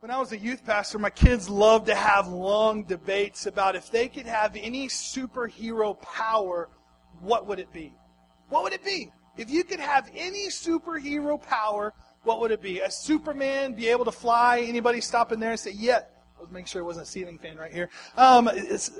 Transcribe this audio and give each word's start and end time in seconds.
When 0.00 0.12
I 0.12 0.18
was 0.20 0.30
a 0.30 0.38
youth 0.38 0.64
pastor, 0.64 0.96
my 1.00 1.10
kids 1.10 1.48
loved 1.48 1.86
to 1.86 1.94
have 1.96 2.28
long 2.28 2.84
debates 2.84 3.46
about 3.46 3.74
if 3.74 3.90
they 3.90 4.06
could 4.06 4.26
have 4.26 4.54
any 4.54 4.86
superhero 4.86 6.00
power, 6.00 6.68
what 7.18 7.48
would 7.48 7.58
it 7.58 7.72
be? 7.72 7.92
What 8.48 8.62
would 8.62 8.72
it 8.72 8.84
be? 8.84 9.10
If 9.36 9.50
you 9.50 9.64
could 9.64 9.80
have 9.80 10.08
any 10.14 10.50
superhero 10.50 11.42
power, 11.42 11.94
what 12.22 12.40
would 12.40 12.52
it 12.52 12.62
be? 12.62 12.78
A 12.78 12.88
Superman, 12.88 13.74
be 13.74 13.88
able 13.88 14.04
to 14.04 14.12
fly? 14.12 14.60
Anybody 14.60 15.00
stop 15.00 15.32
in 15.32 15.40
there 15.40 15.50
and 15.50 15.58
say, 15.58 15.72
yeah? 15.72 16.02
Let's 16.38 16.52
make 16.52 16.68
sure 16.68 16.80
it 16.80 16.84
wasn't 16.84 17.08
a 17.08 17.10
ceiling 17.10 17.36
fan 17.36 17.56
right 17.56 17.72
here. 17.72 17.90
Um, 18.16 18.48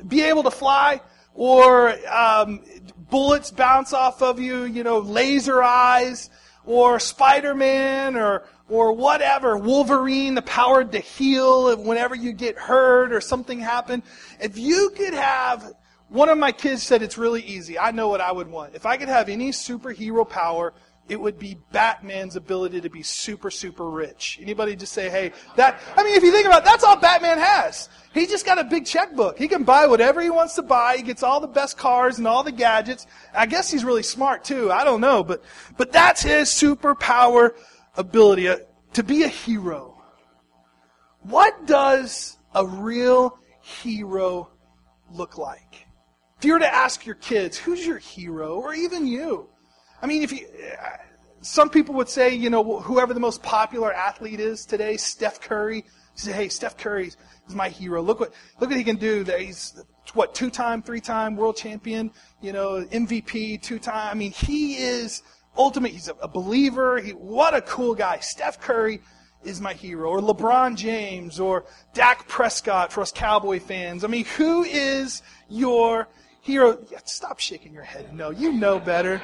be 0.09 0.23
able 0.23 0.43
to 0.43 0.51
fly? 0.51 1.01
Or 1.33 1.91
um, 2.13 2.65
bullets 3.09 3.53
bounce 3.53 3.93
off 3.93 4.21
of 4.21 4.41
you, 4.41 4.65
you 4.65 4.83
know, 4.83 4.99
laser 4.99 5.63
eyes? 5.63 6.29
Or 6.65 6.99
Spider-Man? 6.99 8.17
Or 8.17 8.49
or 8.69 8.93
whatever, 8.93 9.57
Wolverine, 9.57 10.35
the 10.35 10.43
power 10.43 10.85
to 10.85 10.99
heal 10.99 11.77
whenever 11.77 12.15
you 12.15 12.33
get 12.33 12.59
hurt 12.59 13.13
or 13.13 13.21
something 13.21 13.61
happen. 13.61 14.03
If 14.41 14.59
you 14.59 14.91
could 14.95 15.15
have, 15.15 15.73
one 16.09 16.29
of 16.29 16.39
my 16.39 16.53
kids 16.53 16.83
said 16.83 17.03
it's 17.03 17.19
really 17.19 17.43
easy. 17.43 17.79
I 17.79 17.91
know 17.91 18.09
what 18.09 18.21
I 18.21 18.33
would 18.33 18.49
want. 18.49 18.75
If 18.75 18.87
I 18.87 18.97
could 18.97 19.09
have 19.09 19.29
any 19.29 19.51
superhero 19.51 20.29
power, 20.29 20.75
it 21.09 21.19
would 21.19 21.39
be 21.39 21.57
Batman's 21.73 22.37
ability 22.37 22.83
to 22.83 22.91
be 22.91 23.03
super, 23.03 23.51
super 23.51 23.89
rich. 23.89 24.39
Anybody 24.43 24.77
just 24.77 24.93
say, 24.93 25.09
hey, 25.09 25.33
that, 25.57 25.81
I 25.97 26.05
mean, 26.05 26.15
if 26.15 26.23
you 26.23 26.31
think 26.31 26.47
about 26.47 26.63
it, 26.63 26.65
that's 26.67 26.85
all 26.85 26.97
Batman 26.97 27.39
has. 27.39 27.89
He 28.13 28.27
just 28.27 28.45
got 28.45 28.59
a 28.59 28.65
big 28.65 28.85
checkbook. 28.85 29.39
He 29.39 29.49
can 29.49 29.65
buy 29.65 29.87
whatever 29.87 30.21
he 30.21 30.29
wants 30.29 30.55
to 30.57 30.63
buy. 30.63 30.97
He 30.99 31.03
gets 31.03 31.23
all 31.23 31.41
the 31.41 31.47
best 31.47 31.79
cars 31.79 32.19
and 32.19 32.27
all 32.27 32.43
the 32.43 32.53
gadgets. 32.53 33.07
I 33.35 33.47
guess 33.47 33.71
he's 33.71 33.85
really 33.85 34.03
smart 34.03 34.45
too. 34.45 34.71
I 34.71 34.85
don't 34.85 35.01
know, 35.01 35.25
but, 35.25 35.43
but 35.79 35.93
that's 35.93 36.23
his 36.23 36.49
superpower 36.51 37.53
ability 37.97 38.49
to 38.95 39.03
be 39.03 39.23
a 39.25 39.29
hero. 39.29 40.01
What 41.23 41.67
does 41.67 42.39
a 42.55 42.67
real 42.67 43.39
hero 43.61 44.51
look 45.11 45.39
like? 45.39 45.87
If 46.39 46.45
you 46.45 46.53
were 46.53 46.61
to 46.61 46.75
ask 46.75 47.05
your 47.05 47.17
kids, 47.17 47.59
who's 47.59 47.85
your 47.85 47.99
hero, 47.99 48.55
or 48.55 48.73
even 48.73 49.07
you? 49.07 49.49
I 50.01 50.07
mean, 50.07 50.23
if 50.23 50.33
you, 50.33 50.47
uh, 50.47 50.89
some 51.41 51.69
people 51.69 51.95
would 51.97 52.09
say, 52.09 52.35
you 52.35 52.51
know, 52.51 52.81
whoever 52.81 53.13
the 53.13 53.21
most 53.21 53.43
popular 53.43 53.93
athlete 53.93 54.41
is 54.41 54.65
today, 54.65 54.97
Steph 54.97 55.41
Curry. 55.41 55.85
Say, 56.15 56.33
hey, 56.33 56.49
Steph 56.49 56.77
Curry 56.77 57.09
is 57.09 57.55
my 57.55 57.69
hero. 57.69 58.03
Look 58.03 58.21
what, 58.21 58.33
look 58.61 58.71
what 58.71 58.77
he 58.77 58.85
can 58.85 58.97
do. 58.97 59.25
He's 59.25 59.81
what 60.15 60.35
two-time, 60.35 60.83
three-time 60.83 61.37
world 61.37 61.57
champion. 61.57 62.11
You 62.41 62.53
know, 62.53 62.85
MVP, 62.85 63.63
two-time. 63.63 64.11
I 64.11 64.15
mean, 64.15 64.33
he 64.33 64.77
is 64.77 65.23
ultimate. 65.59 65.93
He's 65.93 66.09
a, 66.09 66.29
believer. 66.29 67.01
He, 67.01 67.11
what 67.11 67.55
a 67.55 67.61
cool 67.61 67.95
guy. 67.95 68.21
Steph 68.21 68.61
Curry 68.61 69.01
is 69.45 69.61
my 69.61 69.75
hero. 69.75 70.11
Or 70.11 70.21
LeBron 70.21 70.77
James 70.77 71.39
or 71.41 71.65
Dak 71.93 72.27
Prescott 72.29 72.93
for 72.93 73.03
us 73.03 73.13
Cowboy 73.13 73.61
fans. 73.61 74.05
I 74.05 74.07
mean, 74.07 74.25
who 74.25 74.63
is 74.63 75.23
your 75.49 76.09
hero? 76.41 76.79
Stop 77.05 77.41
shaking 77.41 77.75
your 77.75 77.83
head. 77.83 78.15
No, 78.15 78.31
you 78.31 78.53
know 78.53 78.79
better. 78.79 79.21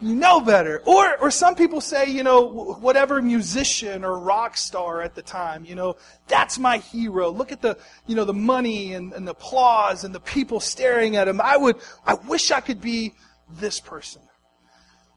You 0.00 0.14
know 0.14 0.40
better. 0.40 0.82
Or, 0.84 1.16
or 1.18 1.30
some 1.30 1.54
people 1.54 1.80
say, 1.80 2.10
you 2.10 2.22
know, 2.22 2.76
whatever 2.80 3.22
musician 3.22 4.04
or 4.04 4.18
rock 4.18 4.58
star 4.58 5.00
at 5.00 5.14
the 5.14 5.22
time, 5.22 5.64
you 5.64 5.74
know, 5.74 5.96
that's 6.28 6.58
my 6.58 6.78
hero. 6.78 7.30
Look 7.30 7.50
at 7.50 7.62
the, 7.62 7.78
you 8.06 8.14
know, 8.14 8.26
the 8.26 8.34
money 8.34 8.92
and, 8.92 9.14
and 9.14 9.26
the 9.26 9.30
applause 9.32 10.04
and 10.04 10.14
the 10.14 10.20
people 10.20 10.60
staring 10.60 11.16
at 11.16 11.28
him. 11.28 11.40
I 11.40 11.56
would, 11.56 11.76
I 12.04 12.14
wish 12.14 12.50
I 12.50 12.60
could 12.60 12.82
be 12.82 13.14
this 13.48 13.80
person. 13.80 14.20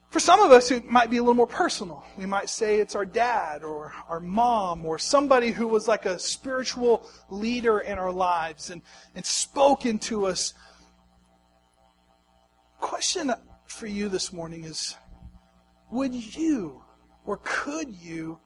For 0.10 0.20
some 0.20 0.42
of 0.42 0.52
us, 0.52 0.72
it 0.72 0.90
might 0.90 1.12
be 1.12 1.18
a 1.18 1.22
little 1.22 1.36
more 1.36 1.46
personal. 1.46 2.04
We 2.18 2.26
might 2.26 2.50
say 2.50 2.80
it's 2.80 2.96
our 2.96 3.06
dad 3.06 3.64
or 3.64 3.94
our 4.08 4.20
mom 4.20 4.84
or 4.84 4.98
somebody 4.98 5.52
who 5.52 5.68
was 5.68 5.88
like 5.88 6.06
a 6.08 6.18
spiritual 6.18 7.08
leader 7.30 7.80
in 7.80 8.00
our 8.00 8.12
lives 8.12 8.72
and, 8.72 8.82
and 9.14 9.24
spoke 9.24 9.86
into 9.86 10.26
us. 10.26 10.56
Question 12.80 13.32
for 13.68 13.86
you 13.86 14.10
this 14.10 14.34
morning 14.34 14.64
is 14.64 14.96
Would 15.92 16.16
you 16.16 16.82
or 17.26 17.40
could 17.44 17.94
you 17.94 18.40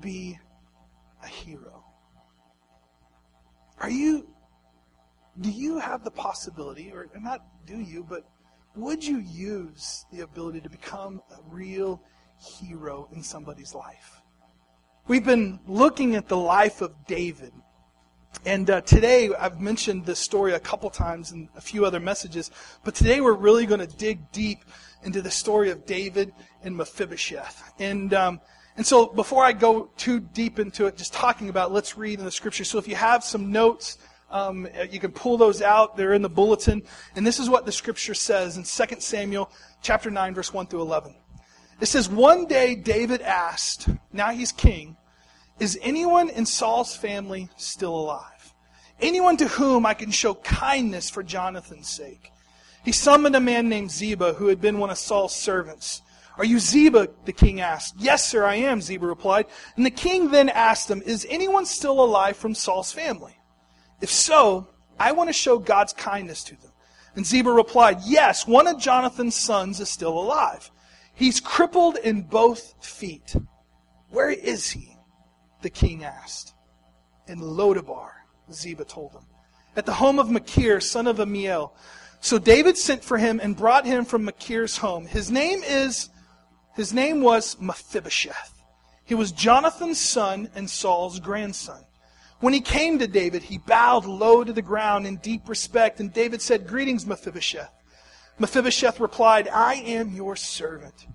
be 0.00 0.38
a 1.22 1.26
hero? 1.26 1.82
Are 3.78 3.90
you, 3.90 4.28
do 5.40 5.50
you 5.50 5.78
have 5.78 6.04
the 6.04 6.10
possibility, 6.10 6.92
or 6.92 7.08
not 7.18 7.40
do 7.66 7.78
you, 7.78 8.04
but 8.06 8.28
would 8.76 9.04
you 9.04 9.18
use 9.18 10.04
the 10.12 10.20
ability 10.20 10.60
to 10.60 10.70
become 10.70 11.22
a 11.30 11.38
real 11.48 12.02
hero 12.38 13.08
in 13.12 13.22
somebody's 13.22 13.74
life? 13.74 14.20
We've 15.08 15.24
been 15.24 15.60
looking 15.66 16.14
at 16.14 16.28
the 16.28 16.36
life 16.36 16.82
of 16.82 16.92
David. 17.06 17.52
And 18.44 18.68
uh, 18.68 18.82
today, 18.82 19.30
I've 19.38 19.60
mentioned 19.60 20.04
this 20.04 20.18
story 20.18 20.52
a 20.52 20.60
couple 20.60 20.90
times 20.90 21.32
in 21.32 21.48
a 21.56 21.60
few 21.60 21.86
other 21.86 22.00
messages, 22.00 22.50
but 22.84 22.94
today 22.94 23.20
we're 23.20 23.32
really 23.32 23.66
going 23.66 23.80
to 23.80 23.86
dig 23.86 24.30
deep 24.30 24.64
into 25.04 25.22
the 25.22 25.30
story 25.30 25.70
of 25.70 25.86
David 25.86 26.32
and 26.62 26.76
Mephibosheth. 26.76 27.72
And, 27.78 28.12
um, 28.12 28.40
and 28.76 28.84
so 28.84 29.06
before 29.06 29.42
I 29.42 29.52
go 29.52 29.90
too 29.96 30.20
deep 30.20 30.58
into 30.58 30.86
it, 30.86 30.96
just 30.96 31.14
talking 31.14 31.48
about, 31.48 31.72
let's 31.72 31.96
read 31.96 32.18
in 32.18 32.24
the 32.24 32.30
scripture. 32.30 32.64
So 32.64 32.78
if 32.78 32.86
you 32.86 32.96
have 32.96 33.24
some 33.24 33.50
notes, 33.50 33.96
um, 34.30 34.68
you 34.90 34.98
can 34.98 35.12
pull 35.12 35.36
those 35.36 35.62
out. 35.62 35.96
They're 35.96 36.14
in 36.14 36.22
the 36.22 36.28
bulletin. 36.28 36.82
And 37.14 37.26
this 37.26 37.38
is 37.38 37.48
what 37.48 37.66
the 37.66 37.72
scripture 37.72 38.14
says 38.14 38.56
in 38.56 38.64
2 38.64 39.00
Samuel 39.00 39.50
chapter 39.82 40.10
9, 40.10 40.34
verse 40.34 40.52
1 40.52 40.66
through 40.66 40.82
11. 40.82 41.14
It 41.80 41.86
says, 41.86 42.08
One 42.08 42.46
day 42.46 42.74
David 42.74 43.22
asked, 43.22 43.88
now 44.12 44.30
he's 44.30 44.52
king, 44.52 44.96
is 45.58 45.78
anyone 45.82 46.28
in 46.28 46.46
Saul's 46.46 46.96
family 46.96 47.48
still 47.56 47.94
alive? 47.94 48.54
Anyone 49.00 49.36
to 49.38 49.48
whom 49.48 49.84
I 49.86 49.94
can 49.94 50.10
show 50.10 50.34
kindness 50.34 51.10
for 51.10 51.22
Jonathan's 51.22 51.88
sake? 51.88 52.32
He 52.84 52.92
summoned 52.92 53.36
a 53.36 53.40
man 53.40 53.68
named 53.68 53.90
Ziba 53.90 54.34
who 54.34 54.48
had 54.48 54.60
been 54.60 54.78
one 54.78 54.90
of 54.90 54.98
Saul's 54.98 55.34
servants. 55.34 56.02
Are 56.38 56.44
you 56.44 56.58
Ziba? 56.58 57.08
The 57.24 57.32
king 57.32 57.60
asked. 57.60 57.94
Yes, 57.98 58.26
sir, 58.26 58.44
I 58.44 58.56
am, 58.56 58.80
Ziba 58.80 59.06
replied. 59.06 59.46
And 59.76 59.84
the 59.84 59.90
king 59.90 60.30
then 60.30 60.48
asked 60.48 60.90
him, 60.90 61.02
Is 61.02 61.26
anyone 61.28 61.66
still 61.66 62.02
alive 62.02 62.36
from 62.36 62.54
Saul's 62.54 62.92
family? 62.92 63.36
If 64.00 64.10
so, 64.10 64.68
I 64.98 65.12
want 65.12 65.28
to 65.28 65.32
show 65.32 65.58
God's 65.58 65.92
kindness 65.92 66.44
to 66.44 66.56
them. 66.56 66.72
And 67.14 67.24
Ziba 67.24 67.50
replied, 67.50 67.98
Yes, 68.04 68.46
one 68.46 68.66
of 68.66 68.78
Jonathan's 68.78 69.34
sons 69.34 69.80
is 69.80 69.88
still 69.88 70.18
alive. 70.18 70.70
He's 71.14 71.40
crippled 71.40 71.96
in 71.96 72.22
both 72.22 72.74
feet. 72.84 73.34
Where 74.10 74.30
is 74.30 74.70
he? 74.70 74.96
The 75.62 75.70
king 75.70 76.04
asked. 76.04 76.52
In 77.26 77.40
Lodabar, 77.40 78.10
Ziba 78.52 78.84
told 78.84 79.12
him. 79.12 79.24
At 79.76 79.86
the 79.86 79.94
home 79.94 80.18
of 80.18 80.30
Machir, 80.30 80.80
son 80.80 81.06
of 81.06 81.18
Amiel. 81.18 81.74
So 82.20 82.38
David 82.38 82.76
sent 82.76 83.02
for 83.02 83.16
him 83.16 83.40
and 83.42 83.56
brought 83.56 83.86
him 83.86 84.04
from 84.04 84.24
Machir's 84.24 84.76
home. 84.76 85.06
His 85.06 85.30
name 85.30 85.62
is, 85.62 86.10
his 86.74 86.92
name 86.92 87.22
was 87.22 87.56
Mephibosheth. 87.60 88.52
He 89.04 89.14
was 89.14 89.32
Jonathan's 89.32 89.98
son 89.98 90.50
and 90.54 90.68
Saul's 90.68 91.18
grandson. 91.18 91.85
When 92.46 92.54
he 92.54 92.60
came 92.60 93.00
to 93.00 93.08
David, 93.08 93.42
he 93.42 93.58
bowed 93.58 94.04
low 94.04 94.44
to 94.44 94.52
the 94.52 94.62
ground 94.62 95.04
in 95.04 95.16
deep 95.16 95.48
respect, 95.48 95.98
and 95.98 96.12
David 96.12 96.40
said, 96.40 96.68
Greetings, 96.68 97.04
Mephibosheth. 97.04 97.72
Mephibosheth 98.38 99.00
replied, 99.00 99.48
I 99.48 99.74
am 99.74 100.14
your 100.14 100.36
servant. 100.36 101.08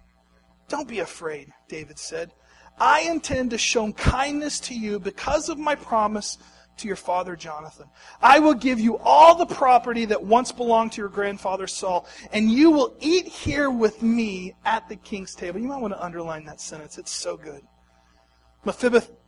Don't 0.67 0.89
be 0.89 0.99
afraid, 0.99 1.53
David 1.69 1.97
said. 1.97 2.33
I 2.77 3.03
intend 3.03 3.51
to 3.51 3.57
show 3.57 3.93
kindness 3.93 4.59
to 4.59 4.75
you 4.75 4.99
because 4.99 5.47
of 5.47 5.57
my 5.57 5.73
promise 5.73 6.37
to 6.75 6.87
your 6.87 6.97
father 6.97 7.37
Jonathan. 7.37 7.87
I 8.21 8.39
will 8.39 8.53
give 8.53 8.81
you 8.81 8.97
all 8.97 9.35
the 9.35 9.45
property 9.45 10.03
that 10.03 10.21
once 10.21 10.51
belonged 10.51 10.91
to 10.91 11.01
your 11.01 11.07
grandfather 11.07 11.65
Saul, 11.65 12.09
and 12.33 12.51
you 12.51 12.71
will 12.71 12.93
eat 12.99 13.25
here 13.25 13.71
with 13.71 14.03
me 14.03 14.53
at 14.65 14.89
the 14.89 14.97
king's 14.97 15.33
table. 15.33 15.61
You 15.61 15.69
might 15.69 15.79
want 15.79 15.93
to 15.93 16.03
underline 16.03 16.43
that 16.47 16.59
sentence. 16.59 16.97
It's 16.97 17.09
so 17.09 17.37
good. 17.37 17.61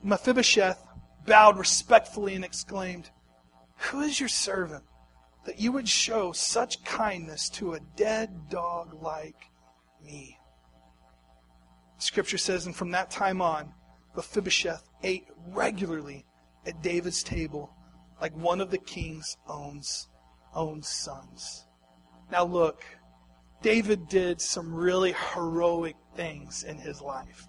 Mephibosheth 0.03 0.85
bowed 1.25 1.57
respectfully 1.57 2.35
and 2.35 2.45
exclaimed, 2.45 3.09
Who 3.77 4.01
is 4.01 4.19
your 4.19 4.29
servant 4.29 4.83
that 5.45 5.59
you 5.59 5.71
would 5.71 5.87
show 5.87 6.31
such 6.31 6.83
kindness 6.83 7.49
to 7.49 7.73
a 7.73 7.79
dead 7.95 8.49
dog 8.49 9.01
like 9.01 9.49
me? 10.03 10.37
Scripture 11.97 12.37
says, 12.37 12.65
and 12.65 12.75
from 12.75 12.91
that 12.91 13.09
time 13.09 13.41
on, 13.41 13.73
Mephibosheth 14.15 14.89
ate 15.03 15.27
regularly 15.47 16.25
at 16.65 16.81
David's 16.81 17.23
table 17.23 17.73
like 18.21 18.35
one 18.35 18.61
of 18.61 18.71
the 18.71 18.77
king's 18.77 19.37
own, 19.47 19.81
own 20.53 20.81
sons. 20.81 21.65
Now 22.31 22.45
look, 22.45 22.83
David 23.61 24.07
did 24.07 24.41
some 24.41 24.73
really 24.73 25.15
heroic 25.33 25.95
things 26.15 26.63
in 26.63 26.77
his 26.77 27.01
life. 27.01 27.47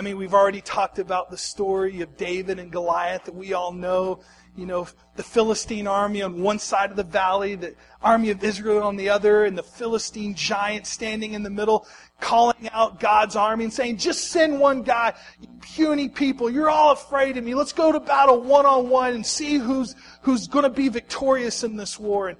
I 0.00 0.02
mean, 0.02 0.16
we've 0.16 0.32
already 0.32 0.62
talked 0.62 0.98
about 0.98 1.30
the 1.30 1.36
story 1.36 2.00
of 2.00 2.16
David 2.16 2.58
and 2.58 2.72
Goliath 2.72 3.24
that 3.24 3.34
we 3.34 3.52
all 3.52 3.70
know. 3.70 4.20
You 4.56 4.64
know, 4.64 4.88
the 5.14 5.22
Philistine 5.22 5.86
army 5.86 6.22
on 6.22 6.40
one 6.40 6.58
side 6.58 6.88
of 6.88 6.96
the 6.96 7.04
valley, 7.04 7.54
the 7.54 7.74
army 8.00 8.30
of 8.30 8.42
Israel 8.42 8.82
on 8.82 8.96
the 8.96 9.10
other, 9.10 9.44
and 9.44 9.58
the 9.58 9.62
Philistine 9.62 10.34
giant 10.34 10.86
standing 10.86 11.34
in 11.34 11.42
the 11.42 11.50
middle, 11.50 11.86
calling 12.18 12.70
out 12.72 12.98
God's 12.98 13.36
army 13.36 13.64
and 13.64 13.72
saying, 13.74 13.98
just 13.98 14.30
send 14.30 14.58
one 14.58 14.84
guy, 14.84 15.12
you 15.38 15.48
puny 15.60 16.08
people, 16.08 16.48
you're 16.48 16.70
all 16.70 16.92
afraid 16.92 17.36
of 17.36 17.44
me. 17.44 17.54
Let's 17.54 17.74
go 17.74 17.92
to 17.92 18.00
battle 18.00 18.40
one 18.40 18.64
on 18.64 18.88
one 18.88 19.12
and 19.12 19.26
see 19.26 19.58
who's, 19.58 19.94
who's 20.22 20.48
going 20.48 20.62
to 20.62 20.70
be 20.70 20.88
victorious 20.88 21.62
in 21.62 21.76
this 21.76 21.98
war. 21.98 22.30
And 22.30 22.38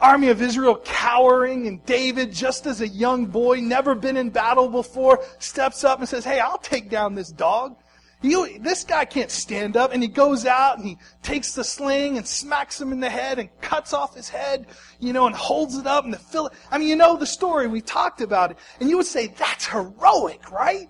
army 0.00 0.28
of 0.28 0.42
Israel 0.42 0.80
cowering, 0.84 1.66
and 1.66 1.84
David, 1.84 2.32
just 2.32 2.66
as 2.66 2.80
a 2.80 2.88
young 2.88 3.26
boy, 3.26 3.60
never 3.60 3.94
been 3.94 4.16
in 4.16 4.30
battle 4.30 4.68
before, 4.68 5.24
steps 5.38 5.84
up 5.84 5.98
and 5.98 6.08
says, 6.08 6.24
Hey, 6.24 6.40
I'll 6.40 6.58
take 6.58 6.90
down 6.90 7.14
this 7.14 7.30
dog. 7.30 7.76
You, 8.20 8.58
this 8.58 8.82
guy 8.82 9.04
can't 9.04 9.30
stand 9.30 9.76
up, 9.76 9.92
and 9.92 10.02
he 10.02 10.08
goes 10.08 10.44
out 10.44 10.78
and 10.78 10.86
he 10.86 10.98
takes 11.22 11.54
the 11.54 11.62
sling 11.62 12.16
and 12.16 12.26
smacks 12.26 12.80
him 12.80 12.90
in 12.90 12.98
the 12.98 13.08
head 13.08 13.38
and 13.38 13.48
cuts 13.60 13.92
off 13.92 14.16
his 14.16 14.28
head, 14.28 14.66
you 14.98 15.12
know, 15.12 15.26
and 15.26 15.36
holds 15.36 15.76
it 15.76 15.86
up 15.86 16.04
and 16.04 16.12
the 16.12 16.18
fill. 16.18 16.50
I 16.70 16.78
mean, 16.78 16.88
you 16.88 16.96
know 16.96 17.16
the 17.16 17.26
story. 17.26 17.68
We 17.68 17.80
talked 17.80 18.20
about 18.20 18.50
it, 18.50 18.58
and 18.80 18.90
you 18.90 18.96
would 18.96 19.06
say 19.06 19.28
that's 19.28 19.66
heroic, 19.66 20.50
right? 20.50 20.88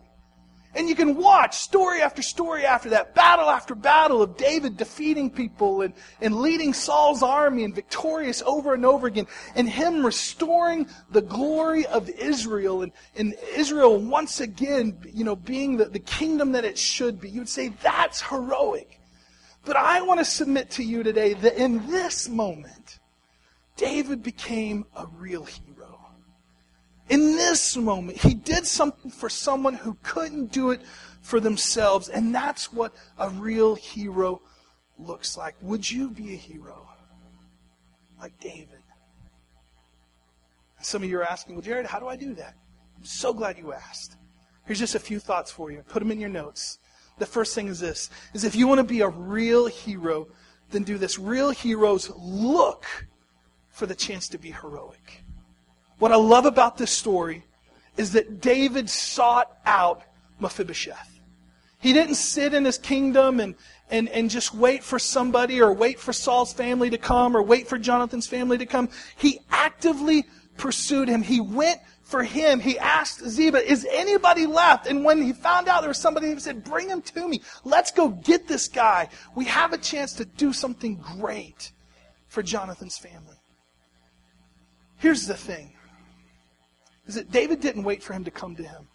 And 0.75 0.89
you 0.89 0.95
can 0.95 1.17
watch 1.17 1.57
story 1.57 2.03
after 2.03 2.21
story 2.21 2.67
after 2.67 2.91
that, 2.91 3.15
battle 3.15 3.49
after 3.49 3.75
battle 3.75 4.21
of 4.21 4.37
David 4.37 4.77
defeating 4.77 5.31
people 5.31 5.81
and, 5.81 5.95
and 6.21 6.37
leading 6.37 6.75
Saul's 6.75 7.23
army 7.23 7.65
and 7.65 7.75
victorious 7.75 8.43
over 8.45 8.75
and 8.75 8.85
over 8.85 9.07
again, 9.07 9.27
and 9.55 9.69
him 9.69 10.05
restoring 10.05 10.87
the 11.11 11.23
glory 11.23 11.87
of 11.87 12.11
Israel 12.11 12.83
and, 12.83 12.93
and 13.17 13.35
Israel 13.55 13.99
once 13.99 14.41
again, 14.41 14.99
you 15.13 15.25
know, 15.25 15.37
being 15.37 15.79
the, 15.79 15.87
the 15.87 15.99
kingdom 15.99 16.53
that 16.53 16.67
it 16.67 16.79
should 16.79 17.19
be. 17.19 17.31
You'd 17.31 17.49
say 17.49 17.69
that's 17.83 18.21
heroic. 18.21 19.01
But 19.65 19.77
I 19.77 20.03
want 20.03 20.21
to 20.21 20.25
submit 20.25 20.71
to 20.73 20.85
you 20.85 21.03
today 21.03 21.35
that 21.35 21.57
in 21.57 21.87
this 21.89 22.29
moment, 22.29 22.99
David 23.77 24.23
became 24.23 24.85
a 24.95 25.07
real 25.07 25.45
hero. 25.45 25.68
In 27.09 27.37
this 27.37 27.77
moment, 27.77 28.19
he 28.19 28.35
did 28.35 28.67
something 28.67 29.11
for 29.11 29.29
someone 29.31 29.75
who 29.75 29.97
couldn't 30.03 30.53
do 30.53 30.71
it 30.71 30.83
for 31.21 31.41
themselves. 31.41 32.09
And 32.09 32.35
that's 32.35 32.73
what 32.73 32.95
a 33.19 33.31
real 33.31 33.75
hero 33.75 34.43
looks 34.99 35.37
like. 35.37 35.55
Would 35.63 35.91
you 35.91 36.11
be 36.11 36.35
a 36.35 36.37
hero 36.37 36.89
like 38.21 38.39
David? 38.41 38.83
Some 40.81 41.03
of 41.03 41.09
you 41.09 41.19
are 41.19 41.25
asking, 41.25 41.55
well, 41.55 41.63
Jared, 41.63 41.87
how 41.87 41.99
do 41.99 42.09
I 42.09 42.17
do 42.17 42.35
that? 42.35 42.55
I'm 42.97 43.05
so 43.05 43.33
glad 43.33 43.59
you 43.59 43.73
asked. 43.73 44.17
Here's 44.67 44.79
just 44.79 44.95
a 44.95 45.01
few 45.01 45.19
thoughts 45.19 45.51
for 45.51 45.71
you. 45.71 45.83
Put 45.89 46.01
them 46.01 46.11
in 46.11 46.21
your 46.21 46.29
notes. 46.29 46.79
The 47.19 47.27
first 47.27 47.55
thing 47.55 47.69
is 47.69 47.81
this, 47.81 48.11
is 48.33 48.45
if 48.45 48.55
you 48.55 48.69
want 48.69 48.79
to 48.79 48.85
be 48.85 49.01
a 49.01 49.09
real 49.09 49.67
hero, 49.67 50.29
then 50.71 50.85
do 50.85 50.99
this. 50.99 51.19
Real 51.19 51.51
heroes 51.51 52.11
look 52.17 52.85
for 53.71 53.87
the 53.87 53.95
chance 53.95 54.29
to 54.29 54.39
be 54.39 54.51
heroic. 54.51 55.25
What 55.99 56.13
I 56.13 56.17
love 56.17 56.47
about 56.47 56.77
this 56.77 56.91
story 56.91 57.45
is 57.97 58.13
that 58.13 58.41
David 58.41 58.89
sought 58.89 59.57
out 59.67 60.03
Mephibosheth. 60.39 61.21
He 61.81 61.93
didn't 61.93 62.17
sit 62.17 62.55
in 62.55 62.65
his 62.65 62.79
kingdom 62.79 63.41
and, 63.41 63.55
and, 63.91 64.09
and 64.09 64.31
just 64.31 64.55
wait 64.55 64.83
for 64.83 64.99
somebody 64.99 65.61
or 65.61 65.73
wait 65.73 66.01
for 66.01 66.13
Saul's 66.13 66.53
family 66.53 66.91
to 66.91 66.99
come 66.99 67.37
or 67.37 67.43
wait 67.43 67.69
for 67.69 67.79
Jonathan's 67.79 68.27
family 68.27 68.59
to 68.59 68.67
come. 68.67 68.89
He 69.17 69.41
actively 69.51 70.25
pursued 70.57 71.09
him. 71.09 71.23
He 71.23 71.41
went 71.41 71.81
for 72.03 72.25
him. 72.25 72.59
He 72.59 72.79
asked 72.79 73.25
Ziba, 73.29 73.69
is 73.71 73.87
anybody 73.91 74.47
left? 74.47 74.87
And 74.87 75.05
when 75.05 75.23
he 75.23 75.33
found 75.33 75.69
out 75.69 75.83
there 75.83 75.89
was 75.89 75.99
somebody, 75.99 76.29
he 76.29 76.39
said, 76.41 76.65
bring 76.65 76.89
him 76.89 77.03
to 77.03 77.29
me. 77.29 77.43
Let's 77.65 77.93
go 77.93 78.09
get 78.09 78.49
this 78.49 78.67
guy. 78.67 79.09
We 79.37 79.45
have 79.45 79.73
a 79.73 79.79
chance 79.79 80.15
to 80.15 80.25
do 80.25 80.53
something 80.53 80.97
great 81.19 81.71
for 82.27 82.43
Jonathan's 82.43 82.99
family. 82.99 83.37
Here's 84.97 85.27
the 85.27 85.37
thing 85.37 85.75
is 87.09 87.15
that 87.15 87.33
David 87.33 87.61
didn't 87.61 87.83
wait 87.83 88.03
for 88.03 88.13
him 88.13 88.25
to 88.25 88.31
come 88.31 88.55
to 88.55 88.63
him. 88.63 88.87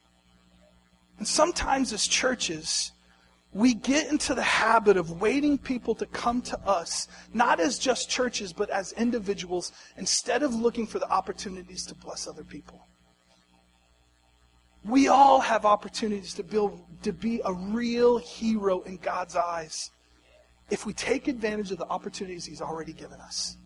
And 1.18 1.28
sometimes 1.28 1.92
as 1.92 2.08
churches, 2.08 2.92
we 3.52 3.74
get 3.74 4.10
into 4.10 4.34
the 4.34 4.44
habit 4.44 4.98
of 4.98 5.22
waiting 5.22 5.58
people 5.58 5.96
to 5.96 6.06
come 6.08 6.42
to 6.44 6.60
us, 6.62 7.08
not 7.34 7.60
as 7.60 7.78
just 7.78 8.10
churches, 8.10 8.54
but 8.54 8.70
as 8.70 8.94
individuals, 8.94 9.72
instead 9.98 10.44
of 10.44 10.54
looking 10.54 10.88
for 10.88 11.00
the 11.00 11.10
opportunities 11.12 11.86
to 11.88 11.96
bless 11.96 12.28
other 12.28 12.44
people. 12.44 12.88
We 14.86 15.08
all 15.08 15.40
have 15.40 15.66
opportunities 15.66 16.34
to 16.36 16.44
build 16.44 16.80
to 17.04 17.14
be 17.14 17.42
a 17.46 17.54
real 17.54 18.18
hero 18.18 18.82
in 18.82 18.98
God's 18.98 19.36
eyes 19.36 19.92
if 20.70 20.86
we 20.86 20.94
take 20.94 21.28
advantage 21.28 21.72
of 21.72 21.78
the 21.78 21.88
opportunities 21.88 22.46
He's 22.46 22.62
already 22.62 22.94
given 22.94 23.20
us. 23.22 23.58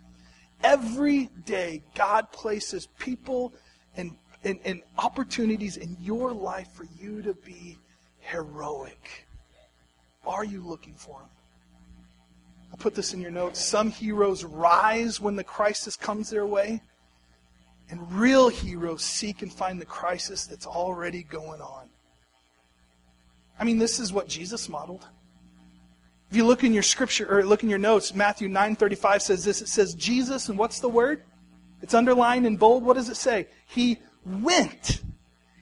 Every 0.64 1.30
day, 1.46 1.84
God 1.96 2.32
places 2.32 2.88
people 3.00 3.54
and 3.96 4.16
and, 4.48 4.60
and 4.64 4.82
opportunities 4.98 5.76
in 5.76 5.98
your 6.00 6.32
life 6.32 6.70
for 6.72 6.86
you 7.00 7.22
to 7.22 7.34
be 7.34 7.78
heroic. 8.20 9.28
Are 10.26 10.46
you 10.46 10.62
looking 10.62 10.94
for 10.94 11.20
them? 11.20 11.30
I'll 12.72 12.78
put 12.78 12.96
this 12.96 13.14
in 13.14 13.20
your 13.20 13.32
notes. 13.32 13.64
Some 13.64 13.92
heroes 13.92 14.46
rise 14.46 15.20
when 15.20 15.36
the 15.36 15.44
crisis 15.44 15.98
comes 15.98 16.30
their 16.30 16.46
way, 16.46 16.82
and 17.90 18.12
real 18.12 18.48
heroes 18.48 19.04
seek 19.04 19.42
and 19.42 19.52
find 19.52 19.82
the 19.82 19.86
crisis 19.86 20.46
that's 20.46 20.66
already 20.66 21.24
going 21.24 21.62
on. 21.62 21.90
I 23.60 23.66
mean, 23.66 23.80
this 23.80 24.00
is 24.00 24.14
what 24.14 24.30
Jesus 24.30 24.70
modeled. 24.70 25.06
If 26.30 26.38
you 26.38 26.46
look 26.46 26.64
in 26.64 26.74
your 26.74 26.84
scripture 26.84 27.28
or 27.30 27.46
look 27.46 27.64
in 27.64 27.70
your 27.70 27.80
notes, 27.80 28.14
Matthew 28.14 28.48
9:35 28.48 29.22
says 29.22 29.44
this. 29.44 29.62
It 29.62 29.70
says 29.70 29.94
Jesus, 29.94 30.50
and 30.50 30.58
what's 30.58 30.80
the 30.80 30.90
word? 30.90 31.24
It's 31.82 31.94
underlined 31.94 32.46
in 32.46 32.58
bold. 32.58 32.84
What 32.84 32.96
does 32.96 33.10
it 33.10 33.16
say? 33.16 33.48
He 33.66 34.00
went. 34.28 35.02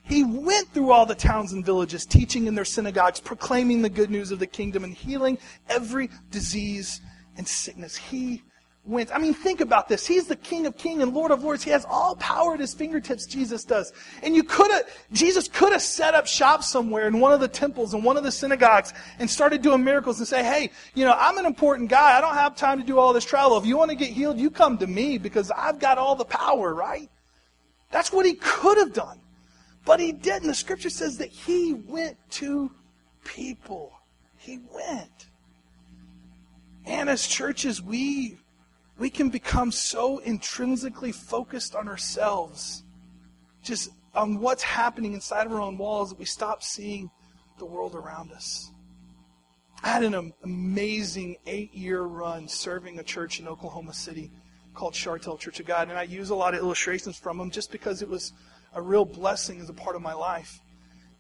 He 0.04 0.24
went 0.24 0.72
through 0.74 0.92
all 0.92 1.06
the 1.06 1.16
towns 1.16 1.54
and 1.54 1.66
villages, 1.66 2.06
teaching 2.06 2.46
in 2.46 2.56
their 2.56 2.66
synagogues, 2.66 3.20
proclaiming 3.20 3.82
the 3.82 3.90
good 3.90 4.12
news 4.12 4.32
of 4.32 4.40
the 4.40 4.48
kingdom, 4.48 4.84
and 4.84 4.94
healing 4.94 5.38
every 5.68 6.10
disease 6.30 7.02
and 7.38 7.48
sickness. 7.48 7.96
He 7.96 8.44
went. 8.86 9.14
I 9.14 9.18
mean, 9.18 9.34
think 9.34 9.62
about 9.62 9.88
this. 9.88 10.06
He's 10.06 10.28
the 10.28 10.36
King 10.36 10.68
of 10.68 10.78
Kings 10.78 11.02
and 11.02 11.14
Lord 11.14 11.32
of 11.32 11.44
Lords. 11.44 11.64
He 11.64 11.72
has 11.72 11.86
all 11.90 12.16
power 12.18 12.54
at 12.54 12.60
his 12.60 12.74
fingertips, 12.74 13.26
Jesus 13.26 13.64
does. 13.64 13.92
And 14.22 14.36
you 14.36 14.44
could 14.44 14.70
have, 14.72 14.84
Jesus 15.12 15.48
could 15.48 15.72
have 15.72 15.82
set 15.82 16.14
up 16.14 16.28
shop 16.28 16.64
somewhere 16.64 17.08
in 17.08 17.20
one 17.20 17.34
of 17.34 17.40
the 17.40 17.48
temples, 17.48 17.94
in 17.94 18.04
one 18.04 18.18
of 18.18 18.24
the 18.24 18.32
synagogues, 18.32 18.94
and 19.18 19.30
started 19.30 19.62
doing 19.62 19.84
miracles 19.84 20.20
and 20.20 20.28
say, 20.28 20.44
hey, 20.44 20.72
you 20.94 21.04
know, 21.04 21.16
I'm 21.18 21.38
an 21.38 21.46
important 21.46 21.90
guy. 21.90 22.18
I 22.18 22.22
don't 22.22 22.36
have 22.36 22.56
time 22.56 22.80
to 22.80 22.86
do 22.86 23.00
all 23.00 23.12
this 23.12 23.26
travel. 23.26 23.58
If 23.58 23.66
you 23.66 23.78
want 23.78 23.90
to 23.90 23.98
get 23.98 24.10
healed, 24.10 24.38
you 24.38 24.52
come 24.52 24.78
to 24.78 24.88
me 24.88 25.18
because 25.18 25.52
I've 25.52 25.80
got 25.80 25.98
all 25.98 26.16
the 26.16 26.26
power, 26.26 26.74
right? 26.74 27.10
That's 27.96 28.12
what 28.12 28.26
he 28.26 28.34
could 28.34 28.78
have 28.78 28.92
done. 28.92 29.22
But 29.86 30.02
he 30.02 30.12
didn't. 30.12 30.50
The 30.50 30.54
scripture 30.54 30.90
says 30.90 31.18
that 31.20 31.30
he 31.30 31.72
went 31.72 32.18
to 32.32 32.70
people. 33.24 33.94
He 34.36 34.60
went. 34.74 35.28
And 36.84 37.10
as 37.10 37.26
churches, 37.26 37.82
we, 37.82 38.38
we 39.00 39.10
can 39.10 39.30
become 39.30 39.72
so 39.72 40.18
intrinsically 40.18 41.14
focused 41.14 41.74
on 41.74 41.88
ourselves, 41.88 42.84
just 43.64 43.92
on 44.14 44.42
what's 44.42 44.64
happening 44.64 45.14
inside 45.14 45.46
of 45.46 45.54
our 45.54 45.62
own 45.62 45.78
walls, 45.78 46.10
that 46.10 46.20
we 46.20 46.26
stop 46.26 46.64
seeing 46.64 47.10
the 47.60 47.66
world 47.66 47.96
around 47.96 48.34
us. 48.34 48.72
I 49.82 49.88
had 49.88 50.04
an 50.04 50.34
amazing 50.44 51.38
eight 51.48 51.74
year 51.74 52.02
run 52.02 52.50
serving 52.50 53.00
a 53.00 53.04
church 53.04 53.40
in 53.40 53.48
Oklahoma 53.48 53.94
City 53.94 54.32
called 54.76 54.94
Chartel 54.94 55.40
Church 55.40 55.60
of 55.60 55.66
God, 55.66 55.90
and 55.90 55.98
I 55.98 56.04
use 56.04 56.30
a 56.30 56.36
lot 56.36 56.54
of 56.54 56.60
illustrations 56.60 57.18
from 57.18 57.38
them 57.38 57.50
just 57.50 57.72
because 57.72 58.02
it 58.02 58.10
was 58.10 58.34
a 58.74 58.82
real 58.82 59.06
blessing 59.06 59.62
as 59.62 59.70
a 59.70 59.74
part 59.74 59.96
of 59.96 60.02
my 60.02 60.14
life. 60.14 60.60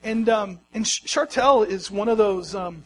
And 0.03 0.29
um, 0.29 0.59
and 0.73 0.85
Chartel 0.85 1.65
is 1.65 1.89
one 1.89 2.09
of 2.09 2.17
those 2.17 2.53
um, 2.53 2.83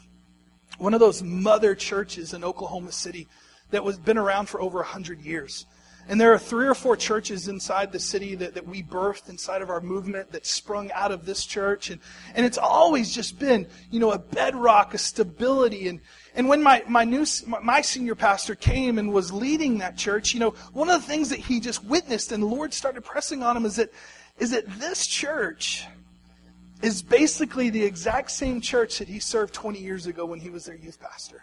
one 0.77 0.93
of 0.93 0.99
those 0.99 1.21
mother 1.21 1.75
churches 1.75 2.33
in 2.33 2.43
Oklahoma 2.43 2.91
City 2.91 3.27
that 3.71 3.83
was 3.83 3.97
been 3.97 4.17
around 4.17 4.47
for 4.47 4.61
over 4.61 4.79
a 4.79 4.85
hundred 4.85 5.21
years. 5.21 5.65
And 6.07 6.19
there 6.19 6.33
are 6.33 6.39
three 6.39 6.67
or 6.67 6.73
four 6.73 6.97
churches 6.97 7.47
inside 7.47 7.91
the 7.91 7.99
city 7.99 8.33
that, 8.35 8.55
that 8.55 8.65
we 8.65 8.81
birthed 8.81 9.29
inside 9.29 9.61
of 9.61 9.69
our 9.69 9.79
movement 9.79 10.31
that 10.31 10.43
sprung 10.43 10.91
out 10.91 11.11
of 11.11 11.23
this 11.23 11.45
church. 11.45 11.91
And, 11.91 12.01
and 12.33 12.47
it's 12.47 12.57
always 12.57 13.13
just 13.13 13.38
been, 13.38 13.67
you 13.91 13.99
know, 13.99 14.11
a 14.11 14.17
bedrock, 14.17 14.95
a 14.95 14.97
stability. 14.97 15.88
And, 15.88 15.99
and 16.36 16.48
when 16.48 16.62
my, 16.62 16.83
my 16.88 17.03
new, 17.03 17.25
my 17.62 17.81
senior 17.81 18.15
pastor 18.15 18.55
came 18.55 18.98
and 18.98 19.12
was 19.12 19.31
leading 19.31 19.79
that 19.79 19.98
church, 19.98 20.33
you 20.33 20.39
know, 20.39 20.51
one 20.74 20.89
of 20.89 21.01
the 21.01 21.07
things 21.07 21.29
that 21.29 21.39
he 21.39 21.59
just 21.59 21.83
witnessed 21.83 22.31
and 22.31 22.43
the 22.43 22.48
Lord 22.48 22.74
started 22.74 23.03
pressing 23.03 23.43
on 23.43 23.57
him 23.57 23.65
is 23.65 23.77
that, 23.77 23.91
is 24.38 24.51
that 24.51 24.67
this 24.79 25.07
church 25.07 25.86
is 26.81 27.01
basically 27.01 27.69
the 27.69 27.83
exact 27.83 28.31
same 28.31 28.62
church 28.62 29.00
that 29.00 29.07
he 29.07 29.19
served 29.19 29.53
20 29.53 29.79
years 29.79 30.05
ago 30.07 30.25
when 30.25 30.39
he 30.39 30.50
was 30.50 30.65
their 30.65 30.75
youth 30.75 31.00
pastor. 31.00 31.41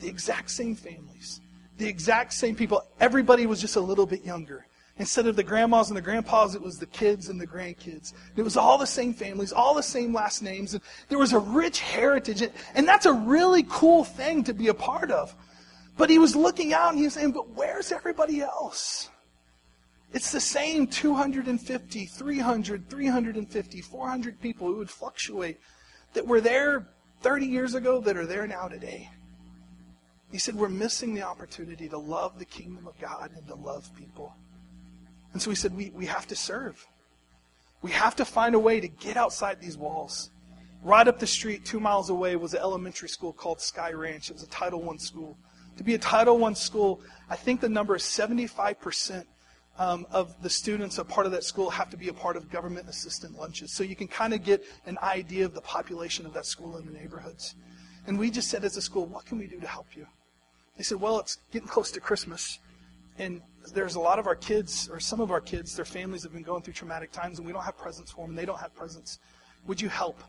The 0.00 0.08
exact 0.08 0.50
same 0.50 0.74
families 0.74 1.40
the 1.78 1.86
exact 1.86 2.32
same 2.32 2.54
people. 2.54 2.82
Everybody 3.00 3.46
was 3.46 3.60
just 3.60 3.76
a 3.76 3.80
little 3.80 4.06
bit 4.06 4.24
younger. 4.24 4.66
Instead 4.98 5.26
of 5.28 5.36
the 5.36 5.44
grandmas 5.44 5.88
and 5.88 5.96
the 5.96 6.02
grandpas, 6.02 6.56
it 6.56 6.62
was 6.62 6.78
the 6.78 6.86
kids 6.86 7.28
and 7.28 7.40
the 7.40 7.46
grandkids. 7.46 8.14
It 8.34 8.42
was 8.42 8.56
all 8.56 8.78
the 8.78 8.86
same 8.86 9.14
families, 9.14 9.52
all 9.52 9.74
the 9.74 9.82
same 9.82 10.12
last 10.12 10.42
names. 10.42 10.74
And 10.74 10.82
there 11.08 11.18
was 11.18 11.32
a 11.32 11.38
rich 11.38 11.80
heritage. 11.80 12.42
And 12.74 12.86
that's 12.86 13.06
a 13.06 13.12
really 13.12 13.64
cool 13.68 14.02
thing 14.02 14.42
to 14.44 14.54
be 14.54 14.68
a 14.68 14.74
part 14.74 15.12
of. 15.12 15.34
But 15.96 16.10
he 16.10 16.18
was 16.18 16.34
looking 16.34 16.72
out 16.72 16.90
and 16.90 16.98
he 16.98 17.04
was 17.04 17.14
saying, 17.14 17.32
but 17.32 17.50
where's 17.50 17.92
everybody 17.92 18.40
else? 18.40 19.08
It's 20.12 20.32
the 20.32 20.40
same 20.40 20.86
250, 20.86 22.06
300, 22.06 22.88
350, 22.88 23.80
400 23.80 24.40
people 24.40 24.66
who 24.68 24.76
would 24.76 24.90
fluctuate 24.90 25.60
that 26.14 26.26
were 26.26 26.40
there 26.40 26.88
30 27.20 27.46
years 27.46 27.74
ago 27.74 28.00
that 28.00 28.16
are 28.16 28.26
there 28.26 28.46
now 28.46 28.68
today. 28.68 29.10
He 30.32 30.38
said, 30.38 30.54
We're 30.54 30.68
missing 30.68 31.14
the 31.14 31.22
opportunity 31.22 31.88
to 31.88 31.98
love 31.98 32.38
the 32.38 32.44
kingdom 32.44 32.86
of 32.86 32.98
God 33.00 33.32
and 33.36 33.46
to 33.48 33.54
love 33.54 33.90
people. 33.96 34.34
And 35.32 35.42
so 35.42 35.50
he 35.50 35.56
said, 35.56 35.76
We, 35.76 35.90
we 35.90 36.06
have 36.06 36.26
to 36.28 36.36
serve. 36.36 36.86
We 37.82 37.92
have 37.92 38.16
to 38.16 38.24
find 38.24 38.54
a 38.54 38.58
way 38.58 38.80
to 38.80 38.88
get 38.88 39.16
outside 39.16 39.60
these 39.60 39.76
walls. 39.76 40.30
Right 40.82 41.06
up 41.06 41.18
the 41.18 41.26
street, 41.26 41.64
two 41.64 41.80
miles 41.80 42.10
away, 42.10 42.36
was 42.36 42.54
an 42.54 42.60
elementary 42.60 43.08
school 43.08 43.32
called 43.32 43.60
Sky 43.60 43.92
Ranch. 43.92 44.30
It 44.30 44.34
was 44.34 44.42
a 44.42 44.48
Title 44.48 44.88
I 44.90 44.96
school. 44.96 45.36
To 45.76 45.84
be 45.84 45.94
a 45.94 45.98
Title 45.98 46.44
I 46.44 46.52
school, 46.54 47.00
I 47.30 47.36
think 47.36 47.60
the 47.60 47.68
number 47.68 47.96
is 47.96 48.02
75% 48.02 49.24
um, 49.78 50.06
of 50.10 50.40
the 50.42 50.50
students 50.50 50.98
a 50.98 51.04
part 51.04 51.26
of 51.26 51.32
that 51.32 51.44
school 51.44 51.70
have 51.70 51.90
to 51.90 51.96
be 51.96 52.08
a 52.08 52.12
part 52.12 52.36
of 52.36 52.50
government 52.50 52.88
assistant 52.88 53.38
lunches. 53.38 53.72
So 53.72 53.84
you 53.84 53.94
can 53.94 54.08
kind 54.08 54.34
of 54.34 54.42
get 54.42 54.64
an 54.86 54.98
idea 55.02 55.44
of 55.44 55.54
the 55.54 55.60
population 55.60 56.26
of 56.26 56.34
that 56.34 56.46
school 56.46 56.76
in 56.76 56.86
the 56.86 56.92
neighborhoods. 56.92 57.54
And 58.06 58.18
we 58.18 58.30
just 58.30 58.48
said 58.48 58.64
as 58.64 58.76
a 58.76 58.82
school, 58.82 59.06
what 59.06 59.26
can 59.26 59.38
we 59.38 59.46
do 59.46 59.60
to 59.60 59.66
help 59.66 59.86
you? 59.94 60.06
They 60.76 60.82
said, 60.82 61.00
well, 61.00 61.20
it's 61.20 61.38
getting 61.52 61.68
close 61.68 61.90
to 61.92 62.00
Christmas. 62.00 62.58
And 63.18 63.42
there's 63.72 63.94
a 63.94 64.00
lot 64.00 64.18
of 64.18 64.26
our 64.26 64.36
kids, 64.36 64.88
or 64.90 65.00
some 65.00 65.20
of 65.20 65.30
our 65.30 65.40
kids, 65.40 65.74
their 65.76 65.84
families 65.84 66.22
have 66.22 66.32
been 66.32 66.42
going 66.42 66.62
through 66.62 66.74
traumatic 66.74 67.12
times, 67.12 67.38
and 67.38 67.46
we 67.46 67.52
don't 67.52 67.64
have 67.64 67.76
presents 67.76 68.10
for 68.10 68.22
them, 68.22 68.30
and 68.30 68.38
they 68.38 68.44
don't 68.44 68.58
have 68.58 68.74
presents. 68.74 69.18
Would 69.66 69.80
you 69.80 69.88
help? 69.88 70.22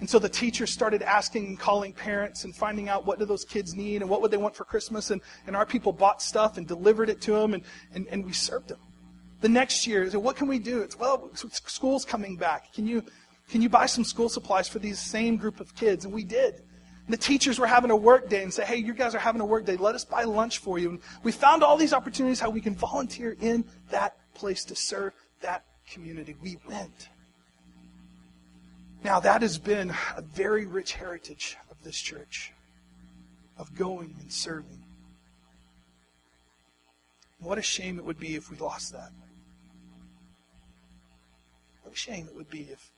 And 0.00 0.08
so 0.08 0.18
the 0.18 0.28
teachers 0.28 0.70
started 0.70 1.02
asking 1.02 1.46
and 1.46 1.58
calling 1.58 1.92
parents 1.92 2.44
and 2.44 2.54
finding 2.54 2.88
out 2.88 3.04
what 3.04 3.18
do 3.18 3.24
those 3.24 3.44
kids 3.44 3.74
need 3.74 4.00
and 4.00 4.08
what 4.08 4.22
would 4.22 4.30
they 4.30 4.36
want 4.36 4.54
for 4.54 4.64
Christmas. 4.64 5.10
And, 5.10 5.20
and 5.46 5.56
our 5.56 5.66
people 5.66 5.92
bought 5.92 6.22
stuff 6.22 6.56
and 6.56 6.66
delivered 6.66 7.10
it 7.10 7.20
to 7.22 7.32
them, 7.32 7.54
and, 7.54 7.64
and, 7.92 8.06
and 8.08 8.24
we 8.24 8.32
served 8.32 8.68
them. 8.68 8.78
The 9.40 9.48
next 9.48 9.86
year, 9.86 10.08
so 10.10 10.18
what 10.18 10.36
can 10.36 10.46
we 10.46 10.58
do? 10.58 10.82
It's, 10.82 10.98
well, 10.98 11.30
school's 11.34 12.04
coming 12.04 12.36
back. 12.36 12.72
Can 12.72 12.86
you, 12.86 13.04
can 13.48 13.62
you 13.62 13.68
buy 13.68 13.86
some 13.86 14.04
school 14.04 14.28
supplies 14.28 14.68
for 14.68 14.78
these 14.78 14.98
same 14.98 15.36
group 15.36 15.60
of 15.60 15.74
kids? 15.74 16.04
And 16.04 16.14
we 16.14 16.24
did. 16.24 16.62
The 17.08 17.16
teachers 17.16 17.58
were 17.58 17.66
having 17.66 17.90
a 17.90 17.96
work 17.96 18.28
day 18.28 18.42
and 18.42 18.52
say, 18.52 18.64
hey, 18.64 18.76
you 18.76 18.92
guys 18.92 19.14
are 19.14 19.18
having 19.18 19.40
a 19.40 19.46
work 19.46 19.64
day. 19.64 19.76
Let 19.76 19.94
us 19.94 20.04
buy 20.04 20.24
lunch 20.24 20.58
for 20.58 20.78
you. 20.78 20.90
And 20.90 21.00
we 21.22 21.32
found 21.32 21.62
all 21.62 21.78
these 21.78 21.94
opportunities 21.94 22.38
how 22.38 22.50
we 22.50 22.60
can 22.60 22.74
volunteer 22.74 23.34
in 23.40 23.64
that 23.90 24.16
place 24.34 24.64
to 24.66 24.76
serve 24.76 25.14
that 25.40 25.64
community. 25.90 26.36
We 26.42 26.58
went. 26.68 27.08
Now, 29.02 29.20
that 29.20 29.42
has 29.42 29.58
been 29.58 29.90
a 30.16 30.22
very 30.22 30.66
rich 30.66 30.92
heritage 30.92 31.56
of 31.70 31.82
this 31.82 31.96
church, 31.96 32.52
of 33.56 33.74
going 33.74 34.14
and 34.20 34.30
serving. 34.30 34.84
What 37.40 37.56
a 37.56 37.62
shame 37.62 37.98
it 37.98 38.04
would 38.04 38.18
be 38.18 38.34
if 38.34 38.50
we 38.50 38.58
lost 38.58 38.92
that. 38.92 39.10
What 41.82 41.94
a 41.94 41.96
shame 41.96 42.26
it 42.26 42.34
would 42.34 42.50
be 42.50 42.62
if, 42.62 42.90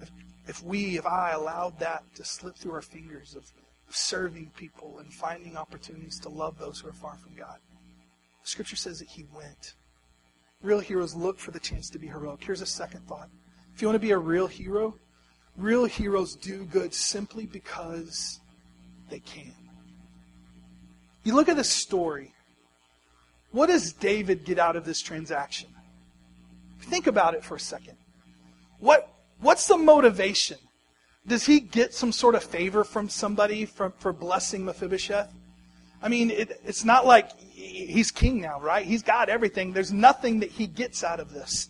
if, 0.00 0.10
if 0.46 0.62
we, 0.62 0.98
if 0.98 1.06
I 1.06 1.30
allowed 1.30 1.78
that 1.78 2.02
to 2.16 2.24
slip 2.24 2.56
through 2.56 2.72
our 2.72 2.82
fingers 2.82 3.34
of, 3.34 3.50
serving 3.94 4.50
people 4.56 4.98
and 4.98 5.12
finding 5.12 5.56
opportunities 5.56 6.18
to 6.20 6.28
love 6.28 6.58
those 6.58 6.80
who 6.80 6.88
are 6.88 6.92
far 6.94 7.16
from 7.16 7.34
God. 7.34 7.58
Scripture 8.42 8.76
says 8.76 8.98
that 8.98 9.08
he 9.08 9.26
went. 9.34 9.74
Real 10.62 10.80
heroes 10.80 11.14
look 11.14 11.38
for 11.38 11.50
the 11.50 11.60
chance 11.60 11.90
to 11.90 11.98
be 11.98 12.06
heroic. 12.06 12.42
Here's 12.42 12.60
a 12.60 12.66
second 12.66 13.06
thought. 13.06 13.28
If 13.74 13.82
you 13.82 13.88
want 13.88 13.96
to 13.96 14.06
be 14.06 14.12
a 14.12 14.18
real 14.18 14.46
hero, 14.46 14.96
real 15.56 15.84
heroes 15.84 16.36
do 16.36 16.64
good 16.64 16.94
simply 16.94 17.46
because 17.46 18.40
they 19.10 19.20
can. 19.20 19.54
You 21.24 21.34
look 21.34 21.48
at 21.48 21.56
this 21.56 21.70
story. 21.70 22.34
What 23.50 23.66
does 23.66 23.92
David 23.92 24.44
get 24.44 24.58
out 24.58 24.76
of 24.76 24.84
this 24.84 25.00
transaction? 25.00 25.68
Think 26.80 27.06
about 27.06 27.34
it 27.34 27.44
for 27.44 27.56
a 27.56 27.60
second. 27.60 27.96
What, 28.78 29.11
what's 29.42 29.66
the 29.66 29.76
motivation? 29.76 30.58
Does 31.26 31.44
he 31.44 31.60
get 31.60 31.94
some 31.94 32.10
sort 32.10 32.34
of 32.34 32.42
favor 32.42 32.82
from 32.82 33.08
somebody 33.08 33.64
for, 33.64 33.92
for 33.98 34.12
blessing 34.12 34.64
Mephibosheth? 34.64 35.32
I 36.02 36.08
mean, 36.08 36.30
it, 36.30 36.60
it's 36.64 36.84
not 36.84 37.06
like 37.06 37.38
he's 37.38 38.10
king 38.10 38.40
now, 38.40 38.60
right? 38.60 38.84
He's 38.84 39.02
got 39.02 39.28
everything. 39.28 39.72
There's 39.72 39.92
nothing 39.92 40.40
that 40.40 40.50
he 40.50 40.66
gets 40.66 41.04
out 41.04 41.20
of 41.20 41.32
this. 41.32 41.68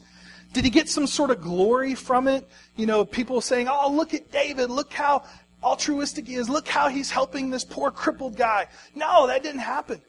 Did 0.54 0.64
he 0.64 0.70
get 0.70 0.88
some 0.88 1.06
sort 1.06 1.30
of 1.30 1.42
glory 1.42 1.94
from 1.94 2.28
it? 2.28 2.48
You 2.76 2.86
know, 2.86 3.04
people 3.04 3.40
saying, 3.40 3.68
oh, 3.68 3.90
look 3.92 4.14
at 4.14 4.30
David. 4.30 4.70
Look 4.70 4.92
how 4.92 5.24
altruistic 5.62 6.26
he 6.26 6.34
is. 6.34 6.48
Look 6.48 6.68
how 6.68 6.88
he's 6.88 7.10
helping 7.10 7.50
this 7.50 7.64
poor 7.64 7.90
crippled 7.90 8.36
guy. 8.36 8.68
No, 8.94 9.26
that 9.26 9.42
didn't 9.42 9.60
happen. 9.60 10.00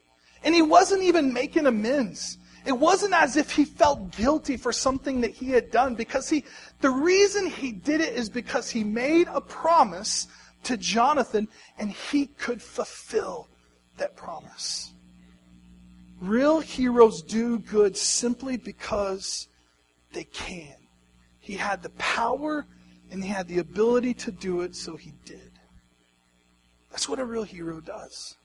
And 0.42 0.54
he 0.54 0.62
wasn't 0.62 1.02
even 1.02 1.32
making 1.32 1.66
amends. 1.66 2.38
It 2.64 2.72
wasn't 2.72 3.12
as 3.12 3.36
if 3.36 3.50
he 3.50 3.64
felt 3.64 4.10
guilty 4.12 4.56
for 4.56 4.72
something 4.72 5.20
that 5.20 5.32
he 5.32 5.50
had 5.50 5.70
done 5.70 5.94
because 5.94 6.30
he, 6.30 6.44
the 6.80 6.90
reason 6.90 7.46
he 7.50 7.72
did 7.72 8.00
it 8.00 8.14
is 8.14 8.30
because 8.30 8.70
he 8.70 8.82
made 8.82 9.28
a 9.28 9.40
promise 9.40 10.26
to 10.64 10.76
Jonathan 10.78 11.48
and 11.78 11.90
he 11.90 12.26
could 12.26 12.62
fulfill 12.62 13.48
that 13.98 14.16
promise. 14.16 14.92
Real 16.20 16.60
heroes 16.60 17.22
do 17.22 17.58
good 17.58 17.96
simply 17.96 18.56
because 18.56 19.46
they 20.12 20.24
can. 20.24 20.74
He 21.40 21.54
had 21.54 21.82
the 21.82 21.90
power 21.90 22.66
and 23.10 23.22
he 23.22 23.28
had 23.28 23.46
the 23.46 23.58
ability 23.58 24.14
to 24.14 24.32
do 24.32 24.62
it, 24.62 24.74
so 24.74 24.96
he 24.96 25.12
did. 25.26 25.52
That's 26.90 27.08
what 27.08 27.18
a 27.18 27.24
real 27.24 27.42
hero 27.42 27.80
does. 27.80 28.36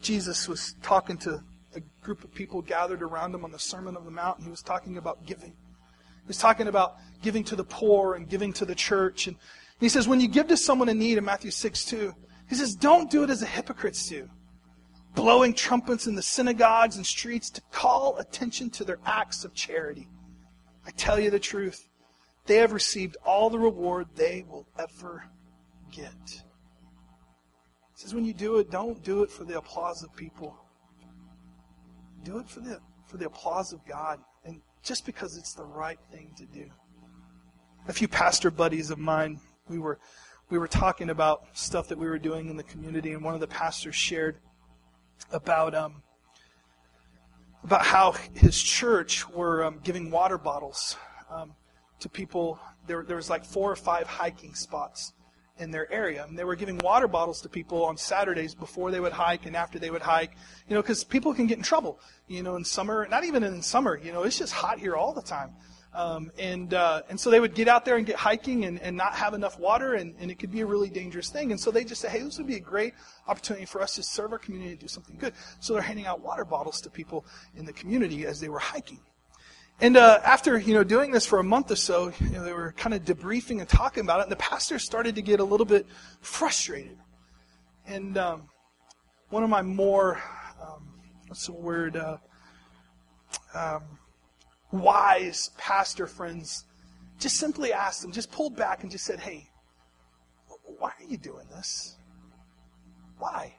Jesus 0.00 0.46
was 0.46 0.76
talking 0.82 1.16
to 1.18 1.42
a 1.74 1.80
group 2.02 2.24
of 2.24 2.34
people 2.34 2.62
gathered 2.62 3.02
around 3.02 3.34
him 3.34 3.44
on 3.44 3.52
the 3.52 3.58
Sermon 3.58 3.96
on 3.96 4.04
the 4.04 4.10
Mount, 4.10 4.38
and 4.38 4.46
he 4.46 4.50
was 4.50 4.62
talking 4.62 4.96
about 4.96 5.24
giving. 5.26 5.50
He 5.50 6.28
was 6.28 6.38
talking 6.38 6.68
about 6.68 6.96
giving 7.22 7.44
to 7.44 7.56
the 7.56 7.64
poor 7.64 8.14
and 8.14 8.28
giving 8.28 8.52
to 8.54 8.64
the 8.64 8.74
church. 8.74 9.26
And 9.26 9.36
he 9.80 9.88
says, 9.88 10.08
when 10.08 10.20
you 10.20 10.28
give 10.28 10.48
to 10.48 10.56
someone 10.56 10.88
in 10.88 10.98
need 10.98 11.18
in 11.18 11.24
Matthew 11.24 11.50
6 11.50 11.84
2, 11.84 12.14
he 12.48 12.54
says, 12.54 12.74
don't 12.74 13.10
do 13.10 13.22
it 13.22 13.30
as 13.30 13.40
the 13.40 13.46
hypocrites 13.46 14.08
do 14.08 14.28
blowing 15.14 15.54
trumpets 15.54 16.06
in 16.06 16.14
the 16.14 16.22
synagogues 16.22 16.96
and 16.96 17.06
streets 17.06 17.50
to 17.50 17.60
call 17.70 18.18
attention 18.18 18.70
to 18.70 18.84
their 18.84 18.98
acts 19.04 19.44
of 19.44 19.54
charity. 19.54 20.08
I 20.86 20.90
tell 20.90 21.18
you 21.18 21.30
the 21.30 21.38
truth, 21.38 21.88
they 22.46 22.56
have 22.56 22.72
received 22.72 23.16
all 23.24 23.48
the 23.48 23.58
reward 23.58 24.08
they 24.16 24.44
will 24.48 24.66
ever 24.78 25.24
get. 25.90 26.12
He 26.26 26.40
says 27.94 28.14
when 28.14 28.24
you 28.24 28.34
do 28.34 28.56
it, 28.56 28.70
don't 28.70 29.02
do 29.02 29.22
it 29.22 29.30
for 29.30 29.44
the 29.44 29.58
applause 29.58 30.02
of 30.02 30.14
people. 30.16 30.58
Do 32.24 32.38
it 32.38 32.48
for 32.48 32.60
the 32.60 32.80
for 33.06 33.18
the 33.18 33.26
applause 33.26 33.72
of 33.72 33.84
God 33.86 34.18
and 34.44 34.60
just 34.82 35.06
because 35.06 35.36
it's 35.36 35.52
the 35.54 35.64
right 35.64 35.98
thing 36.10 36.32
to 36.36 36.46
do. 36.46 36.66
A 37.86 37.92
few 37.92 38.08
pastor 38.08 38.50
buddies 38.50 38.90
of 38.90 38.98
mine, 38.98 39.38
we 39.68 39.78
were 39.78 39.98
we 40.50 40.58
were 40.58 40.68
talking 40.68 41.10
about 41.10 41.44
stuff 41.52 41.88
that 41.88 41.98
we 41.98 42.06
were 42.06 42.18
doing 42.18 42.48
in 42.48 42.56
the 42.56 42.62
community 42.62 43.12
and 43.12 43.22
one 43.22 43.34
of 43.34 43.40
the 43.40 43.46
pastors 43.46 43.94
shared 43.94 44.36
about 45.32 45.74
um, 45.74 46.02
about 47.62 47.84
how 47.84 48.12
his 48.34 48.60
church 48.60 49.28
were 49.28 49.64
um, 49.64 49.80
giving 49.82 50.10
water 50.10 50.38
bottles 50.38 50.96
um, 51.30 51.54
to 52.00 52.08
people. 52.08 52.58
There, 52.86 53.02
there 53.02 53.16
was 53.16 53.30
like 53.30 53.44
four 53.44 53.70
or 53.70 53.76
five 53.76 54.06
hiking 54.06 54.54
spots 54.54 55.12
in 55.58 55.70
their 55.70 55.90
area, 55.92 56.24
and 56.28 56.38
they 56.38 56.44
were 56.44 56.56
giving 56.56 56.78
water 56.78 57.06
bottles 57.06 57.40
to 57.42 57.48
people 57.48 57.84
on 57.84 57.96
Saturdays 57.96 58.54
before 58.54 58.90
they 58.90 59.00
would 59.00 59.12
hike 59.12 59.46
and 59.46 59.54
after 59.54 59.78
they 59.78 59.90
would 59.90 60.02
hike. 60.02 60.32
You 60.68 60.74
know, 60.74 60.82
because 60.82 61.04
people 61.04 61.32
can 61.32 61.46
get 61.46 61.58
in 61.58 61.64
trouble. 61.64 62.00
You 62.26 62.42
know, 62.42 62.56
in 62.56 62.64
summer, 62.64 63.06
not 63.08 63.24
even 63.24 63.44
in 63.44 63.62
summer. 63.62 63.98
You 64.02 64.12
know, 64.12 64.24
it's 64.24 64.38
just 64.38 64.52
hot 64.52 64.78
here 64.78 64.96
all 64.96 65.12
the 65.12 65.22
time. 65.22 65.52
Um, 65.94 66.32
and 66.40 66.74
uh, 66.74 67.02
and 67.08 67.20
so 67.20 67.30
they 67.30 67.38
would 67.38 67.54
get 67.54 67.68
out 67.68 67.84
there 67.84 67.96
and 67.96 68.04
get 68.04 68.16
hiking 68.16 68.64
and, 68.64 68.80
and 68.80 68.96
not 68.96 69.14
have 69.14 69.32
enough 69.32 69.60
water, 69.60 69.94
and, 69.94 70.16
and 70.18 70.28
it 70.28 70.40
could 70.40 70.50
be 70.50 70.60
a 70.60 70.66
really 70.66 70.90
dangerous 70.90 71.30
thing. 71.30 71.52
And 71.52 71.60
so 71.60 71.70
they 71.70 71.84
just 71.84 72.00
say, 72.00 72.08
hey, 72.08 72.20
this 72.20 72.36
would 72.36 72.48
be 72.48 72.56
a 72.56 72.60
great 72.60 72.94
opportunity 73.28 73.64
for 73.64 73.80
us 73.80 73.94
to 73.94 74.02
serve 74.02 74.32
our 74.32 74.38
community 74.38 74.72
and 74.72 74.80
do 74.80 74.88
something 74.88 75.16
good. 75.16 75.34
So 75.60 75.72
they're 75.72 75.82
handing 75.82 76.06
out 76.06 76.20
water 76.20 76.44
bottles 76.44 76.80
to 76.80 76.90
people 76.90 77.24
in 77.54 77.64
the 77.64 77.72
community 77.72 78.26
as 78.26 78.40
they 78.40 78.48
were 78.48 78.58
hiking. 78.58 78.98
And 79.80 79.96
uh, 79.96 80.20
after 80.24 80.58
you 80.58 80.74
know 80.74 80.84
doing 80.84 81.10
this 81.10 81.26
for 81.26 81.38
a 81.38 81.44
month 81.44 81.70
or 81.70 81.76
so, 81.76 82.12
you 82.20 82.30
know, 82.30 82.44
they 82.44 82.52
were 82.52 82.72
kind 82.72 82.94
of 82.94 83.04
debriefing 83.04 83.60
and 83.60 83.68
talking 83.68 84.02
about 84.02 84.20
it, 84.20 84.22
and 84.24 84.32
the 84.32 84.36
pastor 84.36 84.78
started 84.78 85.14
to 85.16 85.22
get 85.22 85.40
a 85.40 85.44
little 85.44 85.66
bit 85.66 85.86
frustrated. 86.20 86.98
And 87.86 88.16
um, 88.16 88.48
one 89.30 89.42
of 89.42 89.50
my 89.50 89.62
more 89.62 90.22
um, 90.62 90.88
what's 91.26 91.46
the 91.46 91.52
word? 91.52 91.96
Uh, 91.96 92.16
um, 93.54 93.82
wise 94.72 95.50
pastor 95.56 96.06
friends 96.06 96.64
just 97.18 97.36
simply 97.36 97.72
asked 97.72 98.04
him, 98.04 98.12
just 98.12 98.30
pulled 98.32 98.56
back 98.56 98.82
and 98.82 98.90
just 98.90 99.04
said, 99.04 99.20
hey, 99.20 99.48
why 100.78 100.90
are 100.90 101.08
you 101.08 101.16
doing 101.16 101.46
this? 101.50 101.96
Why? 103.18 103.54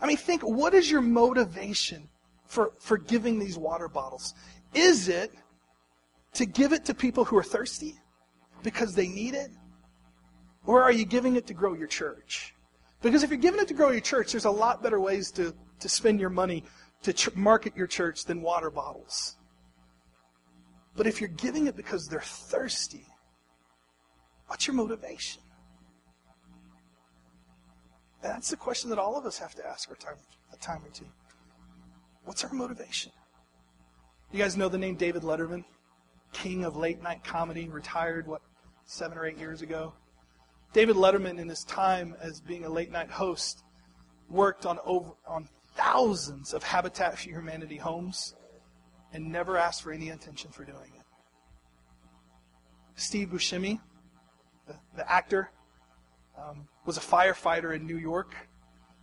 I 0.00 0.06
mean, 0.06 0.16
think, 0.16 0.42
what 0.42 0.74
is 0.74 0.90
your 0.90 1.00
motivation 1.00 2.08
for, 2.46 2.72
for 2.78 2.96
giving 2.96 3.38
these 3.38 3.58
water 3.58 3.88
bottles? 3.88 4.34
Is 4.74 5.08
it 5.08 5.32
to 6.34 6.46
give 6.46 6.72
it 6.72 6.84
to 6.86 6.94
people 6.94 7.24
who 7.24 7.36
are 7.36 7.44
thirsty 7.44 7.94
because 8.62 8.94
they 8.94 9.08
need 9.08 9.34
it? 9.34 9.50
Or 10.66 10.82
are 10.82 10.92
you 10.92 11.04
giving 11.04 11.36
it 11.36 11.46
to 11.46 11.54
grow 11.54 11.74
your 11.74 11.86
church? 11.86 12.54
Because 13.02 13.22
if 13.22 13.30
you're 13.30 13.38
giving 13.38 13.60
it 13.60 13.68
to 13.68 13.74
grow 13.74 13.90
your 13.90 14.00
church, 14.00 14.32
there's 14.32 14.46
a 14.46 14.50
lot 14.50 14.82
better 14.82 14.98
ways 14.98 15.30
to, 15.32 15.54
to 15.80 15.88
spend 15.88 16.18
your 16.18 16.30
money 16.30 16.64
to 17.02 17.12
ch- 17.12 17.34
market 17.36 17.76
your 17.76 17.86
church 17.86 18.24
than 18.24 18.40
water 18.40 18.70
bottles. 18.70 19.36
But 20.96 21.06
if 21.06 21.20
you're 21.20 21.28
giving 21.28 21.66
it 21.66 21.76
because 21.76 22.08
they're 22.08 22.20
thirsty, 22.20 23.06
what's 24.46 24.66
your 24.66 24.74
motivation? 24.74 25.42
That's 28.22 28.48
the 28.48 28.56
question 28.56 28.88
that 28.88 28.98
all 28.98 29.18
of 29.18 29.26
us 29.26 29.38
have 29.38 29.54
to 29.56 29.66
ask 29.66 29.90
our 29.90 29.96
time, 29.96 30.16
a 30.52 30.56
time 30.56 30.82
or 30.82 30.90
two. 30.90 31.04
What's 32.24 32.42
our 32.42 32.52
motivation? 32.54 33.12
You 34.34 34.40
guys 34.40 34.56
know 34.56 34.68
the 34.68 34.78
name 34.78 34.96
David 34.96 35.22
Letterman, 35.22 35.62
king 36.32 36.64
of 36.64 36.74
late 36.74 37.00
night 37.00 37.22
comedy, 37.22 37.68
retired, 37.68 38.26
what, 38.26 38.42
seven 38.84 39.16
or 39.16 39.24
eight 39.26 39.38
years 39.38 39.62
ago? 39.62 39.92
David 40.72 40.96
Letterman, 40.96 41.38
in 41.38 41.48
his 41.48 41.62
time 41.62 42.16
as 42.20 42.40
being 42.40 42.64
a 42.64 42.68
late 42.68 42.90
night 42.90 43.12
host, 43.12 43.62
worked 44.28 44.66
on 44.66 44.80
over 44.84 45.12
on 45.24 45.48
thousands 45.76 46.52
of 46.52 46.64
Habitat 46.64 47.16
for 47.16 47.28
Humanity 47.28 47.76
homes 47.76 48.34
and 49.12 49.30
never 49.30 49.56
asked 49.56 49.82
for 49.82 49.92
any 49.92 50.10
attention 50.10 50.50
for 50.50 50.64
doing 50.64 50.90
it. 50.96 51.06
Steve 52.96 53.28
Buscemi, 53.28 53.78
the, 54.66 54.74
the 54.96 55.08
actor, 55.08 55.52
um, 56.36 56.66
was 56.84 56.96
a 56.96 57.00
firefighter 57.00 57.72
in 57.72 57.86
New 57.86 57.98
York. 57.98 58.34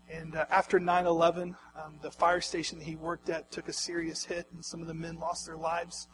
And 0.10 0.36
uh, 0.36 0.44
after 0.50 0.78
9 0.78 1.06
11, 1.06 1.56
um, 1.84 2.00
the 2.02 2.12
fire 2.12 2.42
station 2.42 2.80
that 2.80 2.86
he 2.86 2.96
worked 2.96 3.30
at 3.30 3.52
took 3.52 3.68
a 3.68 3.74
serious 3.74 4.24
hit, 4.24 4.48
and 4.54 4.64
some 4.64 4.82
of 4.82 4.88
the 4.88 4.94
men 4.94 5.18
lost 5.20 5.46
their 5.46 5.58
lives. 5.58 6.08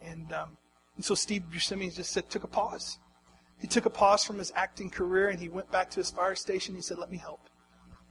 And, 0.00 0.32
um, 0.32 0.56
and 0.96 1.04
so 1.04 1.14
Steve 1.14 1.44
Buscemi 1.52 1.94
just 1.94 2.12
said, 2.12 2.28
took 2.28 2.44
a 2.44 2.48
pause. 2.48 2.98
He 3.58 3.66
took 3.66 3.86
a 3.86 3.90
pause 3.90 4.24
from 4.24 4.38
his 4.38 4.52
acting 4.54 4.90
career 4.90 5.28
and 5.28 5.40
he 5.40 5.48
went 5.48 5.70
back 5.70 5.90
to 5.90 5.96
his 5.96 6.10
fire 6.10 6.34
station. 6.34 6.74
He 6.74 6.82
said, 6.82 6.98
Let 6.98 7.10
me 7.10 7.16
help. 7.16 7.48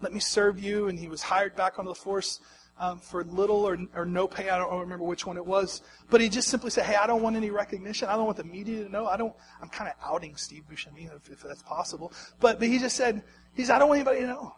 Let 0.01 0.13
me 0.13 0.19
serve 0.19 0.59
you. 0.59 0.87
And 0.87 0.99
he 0.99 1.07
was 1.07 1.21
hired 1.21 1.55
back 1.55 1.77
onto 1.77 1.89
the 1.89 1.95
force 1.95 2.39
um, 2.79 2.99
for 2.99 3.23
little 3.23 3.63
or, 3.63 3.77
or 3.93 4.05
no 4.05 4.27
pay. 4.27 4.49
I 4.49 4.57
don't 4.57 4.79
remember 4.79 5.05
which 5.05 5.25
one 5.25 5.37
it 5.37 5.45
was. 5.45 5.81
But 6.09 6.19
he 6.19 6.29
just 6.29 6.47
simply 6.47 6.71
said, 6.71 6.85
Hey, 6.85 6.95
I 6.95 7.05
don't 7.05 7.21
want 7.21 7.35
any 7.35 7.51
recognition. 7.51 8.07
I 8.07 8.15
don't 8.15 8.25
want 8.25 8.37
the 8.37 8.43
media 8.43 8.83
to 8.83 8.91
know. 8.91 9.05
I 9.05 9.17
don't, 9.17 9.33
I'm 9.61 9.69
kind 9.69 9.89
of 9.89 9.95
outing 10.03 10.35
Steve 10.35 10.63
Buscemi 10.69 11.15
if, 11.15 11.29
if 11.29 11.43
that's 11.43 11.61
possible. 11.61 12.11
But, 12.39 12.59
but 12.59 12.67
he 12.67 12.79
just 12.79 12.95
said, 12.95 13.23
he 13.53 13.65
said, 13.65 13.75
I 13.75 13.79
don't 13.79 13.89
want 13.89 13.99
anybody 13.99 14.21
to 14.21 14.27
know. 14.27 14.55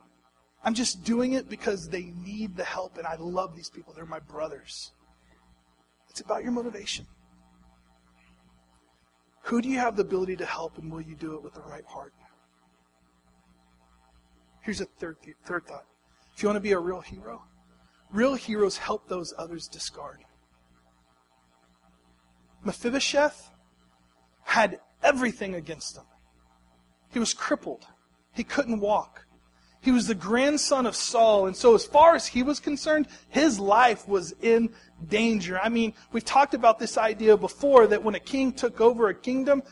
I'm 0.63 0.73
just 0.73 1.03
doing 1.03 1.33
it 1.33 1.49
because 1.49 1.89
they 1.89 2.13
need 2.25 2.55
the 2.55 2.63
help 2.63 2.97
and 2.97 3.07
I 3.07 3.15
love 3.15 3.55
these 3.55 3.69
people. 3.69 3.93
They're 3.93 4.05
my 4.05 4.19
brothers. 4.19 4.91
It's 6.09 6.21
about 6.21 6.43
your 6.43 6.51
motivation. 6.51 7.05
Who 9.43 9.61
do 9.61 9.69
you 9.69 9.77
have 9.77 9.95
the 9.95 10.01
ability 10.01 10.35
to 10.37 10.45
help 10.45 10.77
and 10.77 10.91
will 10.91 11.01
you 11.01 11.15
do 11.15 11.35
it 11.35 11.43
with 11.43 11.53
the 11.53 11.61
right 11.61 11.85
heart? 11.85 12.13
Here's 14.61 14.81
a 14.81 14.85
third, 14.85 15.17
third 15.45 15.65
thought. 15.65 15.85
If 16.35 16.43
you 16.43 16.49
want 16.49 16.57
to 16.57 16.61
be 16.61 16.73
a 16.73 16.79
real 16.79 16.99
hero, 16.99 17.43
real 18.11 18.33
heroes 18.33 18.77
help 18.77 19.07
those 19.07 19.33
others 19.37 19.67
discard. 19.67 20.19
Mephibosheth 22.65 23.49
had 24.43 24.79
everything 25.01 25.55
against 25.55 25.95
him. 25.95 26.03
He 27.13 27.19
was 27.19 27.33
crippled. 27.33 27.85
He 28.33 28.43
couldn't 28.43 28.81
walk. 28.81 29.26
He 29.87 29.91
was 29.91 30.07
the 30.07 30.15
grandson 30.15 30.85
of 30.85 30.97
Saul. 30.97 31.47
And 31.47 31.55
so, 31.55 31.73
as 31.73 31.85
far 31.85 32.13
as 32.13 32.27
he 32.27 32.43
was 32.43 32.59
concerned, 32.59 33.07
his 33.29 33.57
life 33.57 34.05
was 34.05 34.33
in 34.41 34.69
danger. 35.07 35.57
I 35.63 35.69
mean, 35.69 35.93
we've 36.11 36.25
talked 36.25 36.53
about 36.53 36.77
this 36.77 36.97
idea 36.97 37.37
before 37.37 37.87
that 37.87 38.03
when 38.03 38.13
a 38.13 38.19
king 38.19 38.51
took 38.51 38.81
over 38.81 39.07
a 39.07 39.15
kingdom, 39.15 39.63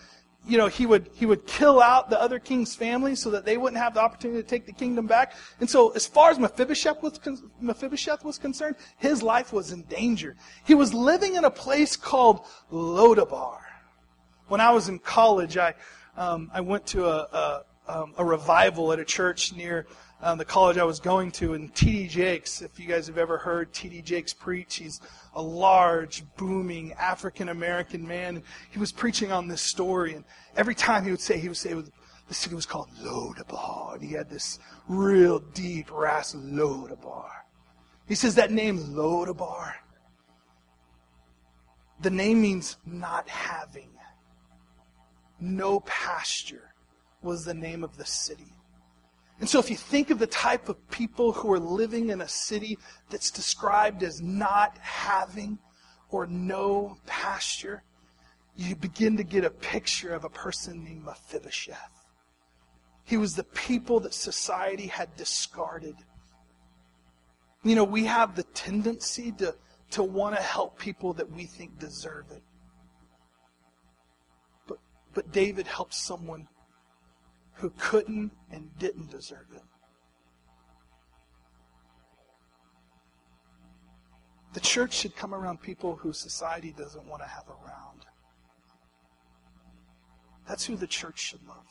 you 0.47 0.57
know, 0.57 0.67
he 0.67 0.85
would, 0.85 1.09
he 1.15 1.25
would 1.25 1.45
kill 1.45 1.81
out 1.81 2.09
the 2.09 2.17
other 2.17 2.39
king's 2.39 2.73
family 2.73 3.13
so 3.13 3.29
that 3.31 3.43
they 3.43 3.57
wouldn't 3.57 3.77
have 3.77 3.93
the 3.93 3.99
opportunity 3.99 4.41
to 4.41 4.47
take 4.47 4.65
the 4.65 4.71
kingdom 4.71 5.05
back. 5.05 5.33
And 5.59 5.69
so, 5.69 5.89
as 5.89 6.07
far 6.07 6.31
as 6.31 6.39
Mephibosheth 6.39 7.03
was, 7.03 7.19
Mephibosheth 7.59 8.23
was 8.23 8.37
concerned, 8.37 8.77
his 8.95 9.21
life 9.21 9.51
was 9.51 9.73
in 9.73 9.81
danger. 9.81 10.37
He 10.63 10.75
was 10.75 10.93
living 10.93 11.35
in 11.35 11.43
a 11.43 11.51
place 11.51 11.97
called 11.97 12.45
Lodabar. 12.71 13.57
When 14.47 14.61
I 14.61 14.71
was 14.71 14.87
in 14.87 14.97
college, 14.97 15.57
I, 15.57 15.73
um, 16.15 16.49
I 16.53 16.61
went 16.61 16.87
to 16.87 17.05
a, 17.05 17.17
a, 17.17 17.63
um, 17.87 18.13
a 18.17 18.25
revival 18.25 18.91
at 18.91 18.99
a 18.99 19.05
church 19.05 19.53
near 19.55 19.85
um, 20.21 20.37
the 20.37 20.45
college 20.45 20.77
I 20.77 20.83
was 20.83 20.99
going 20.99 21.31
to, 21.33 21.53
and 21.53 21.73
T.D. 21.75 22.07
Jakes, 22.07 22.61
if 22.61 22.79
you 22.79 22.87
guys 22.87 23.07
have 23.07 23.17
ever 23.17 23.37
heard 23.37 23.73
T.D. 23.73 24.01
Jakes 24.01 24.33
preach, 24.33 24.77
he's 24.77 25.01
a 25.35 25.41
large, 25.41 26.23
booming 26.37 26.93
African 26.93 27.49
American 27.49 28.07
man. 28.07 28.41
He 28.71 28.79
was 28.79 28.91
preaching 28.91 29.31
on 29.31 29.47
this 29.47 29.61
story, 29.61 30.13
and 30.13 30.23
every 30.55 30.75
time 30.75 31.03
he 31.03 31.11
would 31.11 31.19
say, 31.19 31.37
he 31.37 31.47
would 31.47 31.57
say, 31.57 31.73
the 32.27 32.33
city 32.33 32.55
was 32.55 32.65
called 32.65 32.89
Lodabar, 33.03 33.95
and 33.95 34.03
he 34.03 34.13
had 34.13 34.29
this 34.29 34.57
real 34.87 35.39
deep, 35.39 35.91
ras 35.91 36.33
Lodabar. 36.33 37.29
He 38.07 38.15
says 38.15 38.35
that 38.35 38.51
name 38.51 38.79
Lodabar, 38.79 39.73
the 42.01 42.09
name 42.09 42.41
means 42.41 42.77
not 42.85 43.27
having. 43.29 43.89
No 45.39 45.81
pasture 45.81 46.74
was 47.25 47.43
the 47.43 47.53
name 47.53 47.83
of 47.83 47.97
the 47.97 48.05
city. 48.05 48.53
And 49.39 49.49
so, 49.49 49.59
if 49.59 49.69
you 49.69 49.75
think 49.75 50.11
of 50.11 50.19
the 50.19 50.27
type 50.27 50.69
of 50.69 50.89
people 50.89 51.33
who 51.33 51.51
are 51.51 51.59
living 51.59 52.09
in 52.09 52.21
a 52.21 52.27
city 52.27 52.77
that's 53.09 53.31
described 53.31 54.01
as 54.01 54.21
not 54.21 54.77
having 54.77 55.59
or 56.09 56.25
no 56.25 56.97
pasture, 57.05 57.83
you 58.55 58.75
begin 58.75 59.17
to 59.17 59.23
get 59.23 59.43
a 59.43 59.49
picture 59.49 60.13
of 60.13 60.23
a 60.23 60.29
person 60.29 60.85
named 60.85 61.03
Mephibosheth. 61.03 62.05
He 63.03 63.17
was 63.17 63.35
the 63.35 63.43
people 63.43 63.99
that 64.01 64.13
society 64.13 64.87
had 64.87 65.15
discarded. 65.17 65.95
You 67.63 67.75
know, 67.75 67.83
we 67.83 68.05
have 68.05 68.35
the 68.35 68.43
tendency 68.43 69.33
to, 69.33 69.55
to 69.91 70.03
want 70.03 70.35
to 70.35 70.41
help 70.41 70.79
people 70.79 71.13
that 71.13 71.29
we 71.29 71.45
think 71.45 71.77
deserve 71.77 72.25
it. 72.31 72.43
But, 74.67 74.77
but 75.13 75.31
David 75.33 75.67
helped 75.67 75.93
someone 75.93 76.47
who 77.55 77.71
couldn't 77.77 78.31
and 78.51 78.69
didn't 78.77 79.09
deserve 79.09 79.47
it. 79.53 79.61
The 84.53 84.59
church 84.61 84.93
should 84.93 85.15
come 85.15 85.33
around 85.33 85.61
people 85.61 85.95
who 85.95 86.13
society 86.13 86.73
doesn't 86.77 87.05
want 87.07 87.21
to 87.21 87.27
have 87.27 87.43
around. 87.49 88.05
That's 90.47 90.65
who 90.65 90.75
the 90.75 90.87
church 90.87 91.19
should 91.19 91.45
love. 91.47 91.65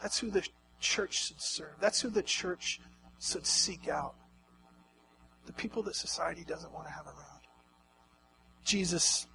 That's 0.00 0.18
who 0.18 0.30
the 0.30 0.46
church 0.80 1.26
should 1.26 1.40
serve. 1.40 1.74
That's 1.80 2.00
who 2.00 2.10
the 2.10 2.22
church 2.22 2.80
should 3.20 3.46
seek 3.46 3.88
out. 3.88 4.14
The 5.46 5.52
people 5.52 5.82
that 5.84 5.96
society 5.96 6.44
doesn't 6.46 6.72
want 6.72 6.86
to 6.86 6.92
have 6.92 7.06
around. 7.06 7.40
Jesus, 8.64 9.26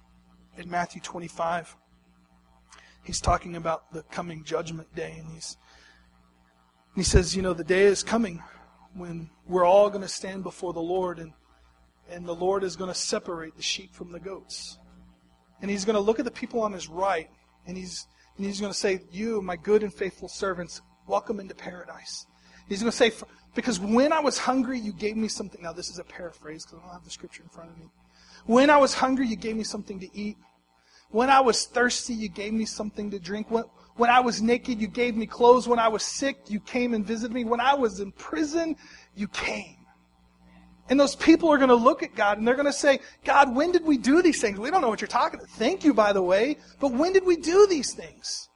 in 0.56 0.70
Matthew 0.70 1.00
25, 1.00 1.76
he's 3.04 3.20
talking 3.20 3.56
about 3.56 3.92
the 3.92 4.02
coming 4.04 4.44
judgment 4.44 4.94
day, 4.94 5.16
and 5.18 5.28
he's 5.32 5.56
he 6.96 7.02
says, 7.02 7.36
you 7.36 7.42
know, 7.42 7.52
the 7.52 7.64
day 7.64 7.84
is 7.84 8.02
coming 8.02 8.42
when 8.94 9.30
we're 9.46 9.64
all 9.64 9.88
going 9.90 10.02
to 10.02 10.08
stand 10.08 10.42
before 10.42 10.72
the 10.72 10.80
Lord, 10.80 11.18
and 11.18 11.32
and 12.08 12.26
the 12.26 12.34
Lord 12.34 12.64
is 12.64 12.76
going 12.76 12.90
to 12.90 12.98
separate 12.98 13.56
the 13.56 13.62
sheep 13.62 13.94
from 13.94 14.10
the 14.10 14.20
goats, 14.20 14.78
and 15.62 15.70
he's 15.70 15.84
going 15.84 15.94
to 15.94 16.00
look 16.00 16.18
at 16.18 16.24
the 16.24 16.30
people 16.30 16.60
on 16.60 16.72
his 16.72 16.88
right, 16.88 17.30
and 17.66 17.76
he's 17.76 18.06
and 18.36 18.46
he's 18.46 18.60
going 18.60 18.72
to 18.72 18.78
say, 18.78 19.00
"You, 19.12 19.40
my 19.42 19.56
good 19.56 19.82
and 19.82 19.92
faithful 19.92 20.28
servants, 20.28 20.82
welcome 21.06 21.40
into 21.40 21.54
paradise." 21.54 22.26
He's 22.68 22.80
going 22.80 22.90
to 22.90 22.96
say, 22.96 23.12
"Because 23.54 23.78
when 23.78 24.12
I 24.12 24.20
was 24.20 24.38
hungry, 24.38 24.78
you 24.78 24.92
gave 24.92 25.16
me 25.16 25.28
something." 25.28 25.62
Now, 25.62 25.72
this 25.72 25.90
is 25.90 25.98
a 25.98 26.04
paraphrase 26.04 26.64
because 26.64 26.78
I 26.78 26.82
don't 26.82 26.94
have 26.94 27.04
the 27.04 27.10
scripture 27.10 27.42
in 27.42 27.48
front 27.48 27.70
of 27.70 27.78
me. 27.78 27.86
When 28.46 28.70
I 28.70 28.78
was 28.78 28.94
hungry, 28.94 29.26
you 29.26 29.36
gave 29.36 29.56
me 29.56 29.64
something 29.64 30.00
to 30.00 30.08
eat. 30.16 30.36
When 31.10 31.28
I 31.28 31.40
was 31.40 31.66
thirsty, 31.66 32.14
you 32.14 32.28
gave 32.28 32.52
me 32.52 32.64
something 32.64 33.10
to 33.10 33.18
drink. 33.18 33.50
When, 33.50 33.64
when 33.96 34.10
I 34.10 34.20
was 34.20 34.40
naked, 34.40 34.80
you 34.80 34.86
gave 34.86 35.16
me 35.16 35.26
clothes. 35.26 35.66
When 35.66 35.78
I 35.78 35.88
was 35.88 36.02
sick, 36.02 36.38
you 36.48 36.60
came 36.60 36.94
and 36.94 37.04
visited 37.04 37.32
me. 37.32 37.44
When 37.44 37.60
I 37.60 37.74
was 37.74 38.00
in 38.00 38.12
prison, 38.12 38.76
you 39.14 39.28
came. 39.28 39.76
And 40.88 40.98
those 40.98 41.14
people 41.14 41.48
are 41.50 41.56
going 41.56 41.68
to 41.68 41.76
look 41.76 42.02
at 42.02 42.16
God 42.16 42.38
and 42.38 42.46
they're 42.46 42.56
going 42.56 42.66
to 42.66 42.72
say, 42.72 42.98
God, 43.24 43.54
when 43.54 43.70
did 43.70 43.84
we 43.84 43.96
do 43.96 44.22
these 44.22 44.40
things? 44.40 44.58
We 44.58 44.70
don't 44.70 44.80
know 44.80 44.88
what 44.88 45.00
you're 45.00 45.08
talking 45.08 45.38
about. 45.38 45.50
Thank 45.50 45.84
you, 45.84 45.94
by 45.94 46.12
the 46.12 46.22
way. 46.22 46.56
But 46.80 46.92
when 46.92 47.12
did 47.12 47.24
we 47.24 47.36
do 47.36 47.66
these 47.68 47.92
things? 47.94 48.48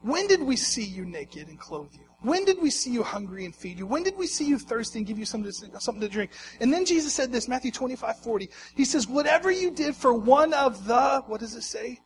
When 0.00 0.26
did 0.26 0.42
we 0.42 0.56
see 0.56 0.84
you 0.84 1.04
naked 1.04 1.48
and 1.48 1.58
clothe 1.58 1.92
you? 1.92 2.13
When 2.24 2.46
did 2.46 2.60
we 2.62 2.70
see 2.70 2.90
you 2.90 3.02
hungry 3.02 3.44
and 3.44 3.54
feed 3.54 3.78
you? 3.78 3.86
When 3.86 4.02
did 4.02 4.16
we 4.16 4.26
see 4.26 4.46
you 4.46 4.58
thirsty 4.58 4.98
and 4.98 5.06
give 5.06 5.18
you 5.18 5.26
something 5.26 5.52
to, 5.52 5.78
something 5.78 6.00
to 6.00 6.08
drink? 6.08 6.30
And 6.58 6.72
then 6.72 6.86
Jesus 6.86 7.12
said 7.12 7.30
this, 7.30 7.48
Matthew 7.48 7.70
25, 7.70 8.18
40. 8.20 8.48
He 8.74 8.86
says, 8.86 9.06
whatever 9.06 9.50
you 9.50 9.70
did 9.70 9.94
for 9.94 10.14
one 10.14 10.54
of 10.54 10.86
the, 10.86 11.22
what 11.26 11.40
does 11.40 11.54
it 11.54 11.64
say? 11.64 12.00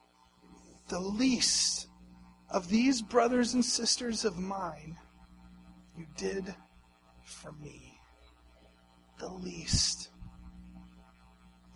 The 0.88 0.98
least 0.98 1.86
of 2.50 2.68
these 2.68 3.00
brothers 3.00 3.54
and 3.54 3.64
sisters 3.64 4.24
of 4.24 4.38
mine, 4.38 4.96
you 5.96 6.06
did 6.16 6.52
for 7.22 7.52
me. 7.52 8.00
The 9.20 9.28
least. 9.28 10.10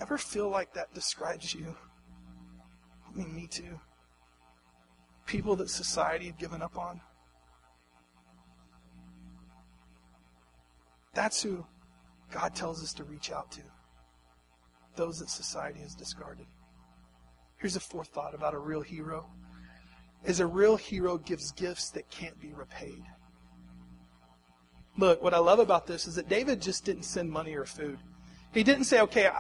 Ever 0.01 0.19
feel 0.19 0.49
like 0.49 0.75
that 0.75 0.93
describes 0.95 1.55
you? 1.55 1.77
I 3.09 3.17
mean, 3.17 3.33
me 3.33 3.47
too. 3.47 3.79
People 5.27 5.55
that 5.57 5.71
society 5.71 6.27
had 6.27 6.39
given 6.39 6.61
up 6.61 6.77
on. 6.77 7.01
That's 11.15 11.43
who 11.43 11.67
God 12.31 12.55
tells 12.55 12.83
us 12.83 12.95
to 12.95 13.05
reach 13.05 13.31
out 13.31 13.51
to. 13.53 13.61
Those 14.97 15.19
that 15.19 15.31
society 15.31 15.81
has 15.81 15.95
discarded. 15.95 16.47
Here's 17.59 17.77
a 17.77 17.81
fourth 17.81 18.09
thought 18.09 18.35
about 18.35 18.55
a 18.55 18.59
real 18.59 18.81
hero. 18.81 19.27
Is 20.25 20.41
a 20.41 20.47
real 20.47 20.77
hero 20.77 21.19
gives 21.19 21.53
gifts 21.53 21.91
that 21.91 22.11
can't 22.11 22.39
be 22.41 22.53
repaid. 22.53 23.03
Look, 24.97 25.23
what 25.23 25.35
I 25.35 25.39
love 25.39 25.59
about 25.59 25.87
this 25.87 26.07
is 26.07 26.15
that 26.17 26.29
David 26.29 26.61
just 26.61 26.85
didn't 26.85 27.05
send 27.05 27.31
money 27.31 27.55
or 27.55 27.65
food. 27.65 27.99
He 28.53 28.63
didn't 28.63 28.85
say, 28.85 29.01
okay, 29.01 29.31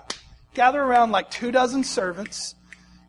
gather 0.54 0.82
around 0.82 1.12
like 1.12 1.30
two 1.30 1.50
dozen 1.50 1.84
servants, 1.84 2.54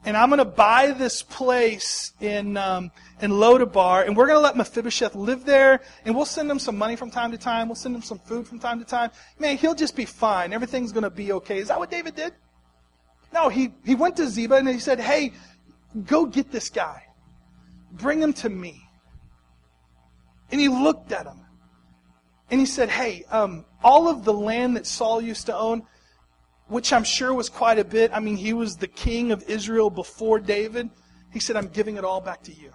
and 0.06 0.18
I'm 0.18 0.30
going 0.30 0.39
to 0.39 0.46
buy 0.46 0.92
this 0.92 1.24
place 1.24 2.13
in 2.20 2.58
um, 2.58 2.92
in 3.22 3.32
Lodabar, 3.32 4.06
and 4.06 4.18
we're 4.18 4.28
going 4.28 4.38
to 4.38 4.42
let 4.42 4.58
Mephibosheth 4.58 5.16
live 5.16 5.46
there, 5.46 5.82
and 6.06 6.16
we'll 6.16 6.26
send 6.26 6.50
him 6.50 6.60
some 6.60 6.78
money 6.78 6.96
from 6.96 7.10
time 7.10 7.32
to 7.32 7.38
time. 7.38 7.68
We'll 7.68 7.76
send 7.76 7.96
him 7.96 8.02
some 8.02 8.20
food 8.20 8.48
from 8.48 8.60
time 8.60 8.80
to 8.80 8.86
time. 8.86 9.12
Man, 9.39 9.58
he'll 9.58 9.76
just 9.76 9.96
be 9.96 10.06
fine. 10.06 10.54
Everything's 10.54 10.92
going 10.92 11.04
to 11.04 11.10
be 11.10 11.32
okay. 11.34 11.60
Is 11.60 11.70
that 11.70 11.80
what 11.80 11.89
David 11.89 12.16
did? 12.16 12.34
No, 13.34 13.50
he, 13.50 13.74
he 13.84 13.96
went 13.96 14.16
to 14.18 14.28
Ziba 14.28 14.56
and 14.56 14.70
he 14.70 14.80
said, 14.80 15.00
hey, 15.00 15.34
go 16.06 16.26
get 16.26 16.52
this 16.52 16.70
guy. 16.70 17.04
Bring 17.92 18.22
him 18.22 18.34
to 18.34 18.50
me. 18.50 18.88
And 20.52 20.62
he 20.62 20.68
looked 20.68 21.12
at 21.12 21.26
him. 21.26 21.39
And 22.52 22.60
he 22.60 22.68
said, 22.68 22.89
hey, 22.89 23.26
um, 23.32 23.66
all 23.84 24.08
of 24.08 24.24
the 24.24 24.34
land 24.34 24.76
that 24.76 24.86
Saul 24.86 25.20
used 25.20 25.48
to 25.48 25.56
own, 25.56 25.84
which 26.67 26.93
I'm 26.93 27.04
sure 27.04 27.34
was 27.34 27.49
quite 27.49 27.80
a 27.80 27.84
bit. 27.84 28.12
I 28.13 28.19
mean, 28.19 28.38
he 28.38 28.54
was 28.54 28.78
the 28.78 28.88
king 28.88 29.32
of 29.32 29.43
Israel 29.43 29.89
before 29.89 30.39
David. 30.39 30.89
He 31.32 31.39
said, 31.39 31.56
I'm 31.56 31.67
giving 31.67 31.97
it 31.97 32.06
all 32.06 32.21
back 32.21 32.43
to 32.43 32.54
you. 32.54 32.71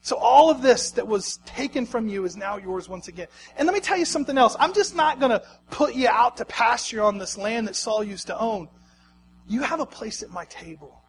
So 0.00 0.16
all 0.16 0.50
of 0.50 0.62
this 0.62 0.92
that 0.92 1.08
was 1.08 1.38
taken 1.46 1.84
from 1.84 2.06
you 2.06 2.24
is 2.24 2.36
now 2.36 2.58
yours 2.58 2.88
once 2.88 3.08
again. 3.08 3.26
And 3.56 3.66
let 3.66 3.74
me 3.74 3.80
tell 3.80 3.96
you 3.96 4.04
something 4.04 4.38
else. 4.38 4.54
I'm 4.60 4.72
just 4.72 4.94
not 4.94 5.18
going 5.18 5.32
to 5.32 5.42
put 5.70 5.94
you 5.96 6.06
out 6.06 6.36
to 6.36 6.44
pasture 6.44 7.02
on 7.02 7.18
this 7.18 7.36
land 7.36 7.66
that 7.66 7.74
Saul 7.74 8.04
used 8.04 8.28
to 8.28 8.38
own. 8.38 8.68
You 9.48 9.62
have 9.62 9.80
a 9.80 9.86
place 9.86 10.22
at 10.22 10.30
my 10.30 10.44
table. 10.44 11.02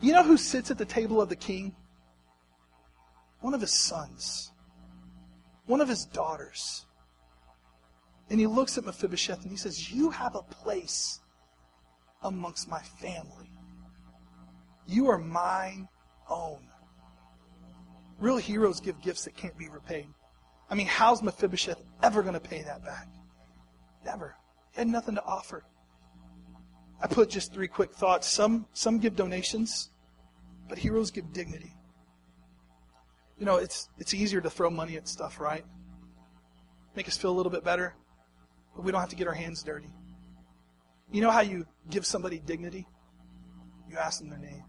You 0.00 0.12
know 0.12 0.22
who 0.22 0.38
sits 0.38 0.70
at 0.70 0.78
the 0.78 0.86
table 0.86 1.20
of 1.20 1.28
the 1.28 1.36
king? 1.36 1.74
One 3.40 3.52
of 3.52 3.60
his 3.60 3.74
sons, 3.74 4.52
one 5.66 5.80
of 5.80 5.88
his 5.88 6.06
daughters. 6.06 6.86
And 8.30 8.38
he 8.38 8.46
looks 8.46 8.76
at 8.76 8.84
Mephibosheth 8.84 9.42
and 9.42 9.50
he 9.50 9.56
says, 9.56 9.90
You 9.90 10.10
have 10.10 10.34
a 10.34 10.42
place 10.42 11.20
amongst 12.22 12.68
my 12.68 12.80
family. 12.80 13.50
You 14.86 15.08
are 15.08 15.18
mine 15.18 15.88
own. 16.28 16.60
Real 18.18 18.36
heroes 18.36 18.80
give 18.80 19.00
gifts 19.00 19.24
that 19.24 19.36
can't 19.36 19.56
be 19.56 19.68
repaid. 19.68 20.08
I 20.70 20.74
mean, 20.74 20.86
how's 20.86 21.22
Mephibosheth 21.22 21.82
ever 22.02 22.22
going 22.22 22.34
to 22.34 22.40
pay 22.40 22.62
that 22.62 22.84
back? 22.84 23.08
Never. 24.04 24.36
He 24.72 24.80
had 24.80 24.88
nothing 24.88 25.14
to 25.14 25.24
offer. 25.24 25.64
I 27.00 27.06
put 27.06 27.30
just 27.30 27.54
three 27.54 27.68
quick 27.68 27.92
thoughts. 27.92 28.28
Some, 28.28 28.66
some 28.72 28.98
give 28.98 29.14
donations, 29.14 29.90
but 30.68 30.78
heroes 30.78 31.10
give 31.10 31.32
dignity. 31.32 31.74
You 33.38 33.46
know, 33.46 33.56
it's, 33.56 33.88
it's 33.98 34.14
easier 34.14 34.40
to 34.40 34.50
throw 34.50 34.68
money 34.68 34.96
at 34.96 35.06
stuff, 35.06 35.38
right? 35.38 35.64
Make 36.96 37.06
us 37.06 37.16
feel 37.16 37.30
a 37.30 37.36
little 37.36 37.52
bit 37.52 37.62
better, 37.62 37.94
but 38.78 38.84
we 38.84 38.92
don't 38.92 39.00
have 39.00 39.10
to 39.10 39.16
get 39.16 39.26
our 39.26 39.34
hands 39.34 39.64
dirty. 39.64 39.90
You 41.10 41.20
know 41.20 41.32
how 41.32 41.40
you 41.40 41.66
give 41.90 42.06
somebody 42.06 42.38
dignity? 42.38 42.86
You 43.90 43.96
ask 43.96 44.20
them 44.20 44.30
their 44.30 44.38
name. 44.38 44.62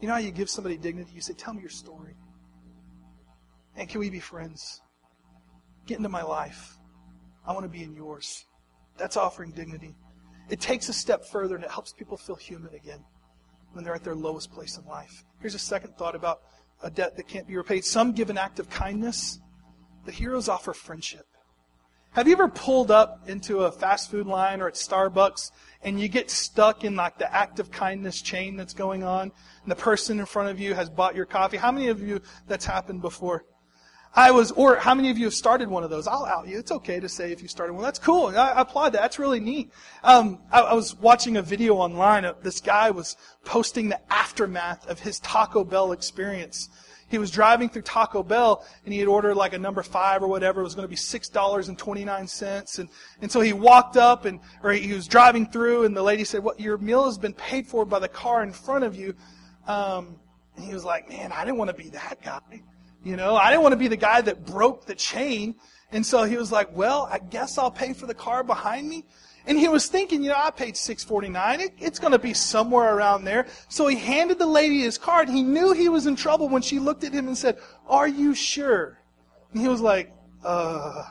You 0.00 0.08
know 0.08 0.12
how 0.12 0.20
you 0.20 0.30
give 0.30 0.50
somebody 0.50 0.76
dignity? 0.76 1.12
You 1.14 1.22
say, 1.22 1.32
Tell 1.32 1.54
me 1.54 1.62
your 1.62 1.70
story. 1.70 2.14
And 3.74 3.88
can 3.88 4.00
we 4.00 4.10
be 4.10 4.20
friends? 4.20 4.82
Get 5.86 5.96
into 5.96 6.10
my 6.10 6.20
life. 6.20 6.76
I 7.46 7.54
want 7.54 7.64
to 7.64 7.70
be 7.70 7.82
in 7.82 7.94
yours. 7.94 8.44
That's 8.98 9.16
offering 9.16 9.52
dignity. 9.52 9.96
It 10.50 10.60
takes 10.60 10.90
a 10.90 10.92
step 10.92 11.24
further 11.24 11.54
and 11.54 11.64
it 11.64 11.70
helps 11.70 11.94
people 11.94 12.18
feel 12.18 12.36
human 12.36 12.74
again 12.74 13.02
when 13.72 13.82
they're 13.82 13.94
at 13.94 14.04
their 14.04 14.14
lowest 14.14 14.52
place 14.52 14.76
in 14.76 14.84
life. 14.84 15.24
Here's 15.40 15.54
a 15.54 15.58
second 15.58 15.96
thought 15.96 16.14
about 16.14 16.42
a 16.82 16.90
debt 16.90 17.16
that 17.16 17.28
can't 17.28 17.48
be 17.48 17.56
repaid. 17.56 17.86
Some 17.86 18.12
give 18.12 18.28
an 18.28 18.36
act 18.36 18.58
of 18.58 18.68
kindness, 18.68 19.40
The 20.04 20.12
heroes 20.12 20.50
offer 20.50 20.74
friendship. 20.74 21.24
Have 22.12 22.26
you 22.26 22.32
ever 22.32 22.48
pulled 22.48 22.90
up 22.90 23.28
into 23.28 23.60
a 23.60 23.70
fast 23.70 24.10
food 24.10 24.26
line 24.26 24.60
or 24.60 24.66
at 24.66 24.74
Starbucks 24.74 25.52
and 25.84 26.00
you 26.00 26.08
get 26.08 26.28
stuck 26.28 26.82
in 26.82 26.96
like 26.96 27.18
the 27.18 27.32
act 27.32 27.60
of 27.60 27.70
kindness 27.70 28.20
chain 28.20 28.56
that's 28.56 28.74
going 28.74 29.04
on 29.04 29.30
and 29.62 29.70
the 29.70 29.76
person 29.76 30.18
in 30.18 30.26
front 30.26 30.48
of 30.48 30.58
you 30.58 30.74
has 30.74 30.90
bought 30.90 31.14
your 31.14 31.24
coffee? 31.24 31.56
How 31.56 31.70
many 31.70 31.86
of 31.86 32.02
you 32.02 32.20
that's 32.48 32.64
happened 32.64 33.00
before? 33.00 33.44
I 34.12 34.32
was, 34.32 34.50
or 34.50 34.74
how 34.74 34.92
many 34.96 35.10
of 35.10 35.18
you 35.18 35.26
have 35.26 35.34
started 35.34 35.68
one 35.68 35.84
of 35.84 35.90
those? 35.90 36.08
I'll 36.08 36.24
out 36.24 36.48
you. 36.48 36.58
It's 36.58 36.72
okay 36.72 36.98
to 36.98 37.08
say 37.08 37.30
if 37.30 37.42
you 37.42 37.48
started 37.48 37.74
one. 37.74 37.84
That's 37.84 38.00
cool. 38.00 38.36
I, 38.36 38.60
applaud 38.60 38.94
that. 38.94 39.02
That's 39.02 39.20
really 39.20 39.38
neat. 39.38 39.70
Um, 40.02 40.40
I, 40.50 40.62
I, 40.62 40.74
was 40.74 40.96
watching 40.96 41.36
a 41.36 41.42
video 41.42 41.76
online. 41.76 42.28
This 42.42 42.60
guy 42.60 42.90
was 42.90 43.16
posting 43.44 43.88
the 43.88 44.12
aftermath 44.12 44.84
of 44.88 44.98
his 44.98 45.20
Taco 45.20 45.62
Bell 45.62 45.92
experience. 45.92 46.70
He 47.10 47.18
was 47.18 47.30
driving 47.30 47.68
through 47.68 47.82
Taco 47.82 48.22
Bell 48.22 48.64
and 48.84 48.94
he 48.94 49.00
had 49.00 49.08
ordered 49.08 49.34
like 49.34 49.52
a 49.52 49.58
number 49.58 49.82
five 49.82 50.22
or 50.22 50.28
whatever. 50.28 50.60
It 50.60 50.64
was 50.64 50.74
going 50.74 50.86
to 50.86 50.90
be 50.90 50.96
six 50.96 51.28
dollars 51.28 51.68
and 51.68 51.76
twenty 51.76 52.04
nine 52.04 52.26
cents, 52.26 52.78
and 52.78 52.88
and 53.20 53.30
so 53.30 53.40
he 53.40 53.52
walked 53.52 53.96
up 53.96 54.24
and 54.24 54.40
or 54.62 54.72
he 54.72 54.92
was 54.92 55.06
driving 55.06 55.46
through, 55.46 55.84
and 55.84 55.96
the 55.96 56.02
lady 56.02 56.24
said, 56.24 56.42
"What 56.42 56.60
your 56.60 56.78
meal 56.78 57.04
has 57.04 57.18
been 57.18 57.34
paid 57.34 57.66
for 57.66 57.84
by 57.84 57.98
the 57.98 58.08
car 58.08 58.42
in 58.42 58.52
front 58.52 58.84
of 58.84 58.94
you." 58.94 59.14
Um, 59.66 60.20
and 60.56 60.64
he 60.64 60.72
was 60.72 60.84
like, 60.84 61.08
"Man, 61.08 61.32
I 61.32 61.44
didn't 61.44 61.58
want 61.58 61.70
to 61.70 61.76
be 61.76 61.90
that 61.90 62.22
guy." 62.22 62.62
You 63.02 63.16
know, 63.16 63.34
I 63.34 63.50
didn't 63.50 63.62
want 63.62 63.72
to 63.72 63.78
be 63.78 63.88
the 63.88 63.96
guy 63.96 64.20
that 64.20 64.44
broke 64.44 64.84
the 64.84 64.94
chain. 64.94 65.56
And 65.92 66.04
so 66.04 66.24
he 66.24 66.36
was 66.36 66.52
like, 66.52 66.76
well, 66.76 67.08
I 67.10 67.18
guess 67.18 67.58
I'll 67.58 67.70
pay 67.70 67.92
for 67.92 68.06
the 68.06 68.14
car 68.14 68.44
behind 68.44 68.88
me. 68.88 69.06
And 69.46 69.58
he 69.58 69.68
was 69.68 69.86
thinking, 69.86 70.22
you 70.22 70.30
know, 70.30 70.36
I 70.36 70.50
paid 70.50 70.76
six 70.76 71.02
forty 71.02 71.28
nine. 71.28 71.60
It, 71.60 71.72
it's 71.78 71.98
going 71.98 72.12
to 72.12 72.18
be 72.18 72.34
somewhere 72.34 72.94
around 72.94 73.24
there. 73.24 73.46
So 73.68 73.86
he 73.86 73.96
handed 73.96 74.38
the 74.38 74.46
lady 74.46 74.80
his 74.80 74.98
card. 74.98 75.28
He 75.28 75.42
knew 75.42 75.72
he 75.72 75.88
was 75.88 76.06
in 76.06 76.16
trouble 76.16 76.48
when 76.48 76.62
she 76.62 76.78
looked 76.78 77.04
at 77.04 77.12
him 77.12 77.26
and 77.26 77.36
said, 77.36 77.58
"Are 77.88 78.08
you 78.08 78.34
sure?" 78.34 78.98
And 79.52 79.60
he 79.60 79.68
was 79.68 79.80
like, 79.80 80.12
"Uh, 80.44 81.04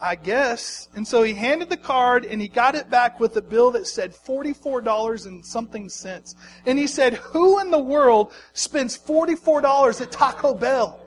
I 0.00 0.14
guess." 0.14 0.88
And 0.94 1.06
so 1.06 1.22
he 1.22 1.34
handed 1.34 1.68
the 1.68 1.76
card 1.76 2.24
and 2.24 2.40
he 2.40 2.48
got 2.48 2.74
it 2.74 2.90
back 2.90 3.20
with 3.20 3.36
a 3.36 3.42
bill 3.42 3.70
that 3.72 3.86
said 3.86 4.14
forty 4.14 4.52
four 4.52 4.80
dollars 4.80 5.26
and 5.26 5.44
something 5.44 5.88
cents. 5.88 6.34
And 6.64 6.78
he 6.78 6.86
said, 6.86 7.14
"Who 7.14 7.60
in 7.60 7.70
the 7.70 7.78
world 7.78 8.32
spends 8.52 8.96
forty 8.96 9.34
four 9.34 9.60
dollars 9.60 10.00
at 10.00 10.12
Taco 10.12 10.54
Bell?" 10.54 11.00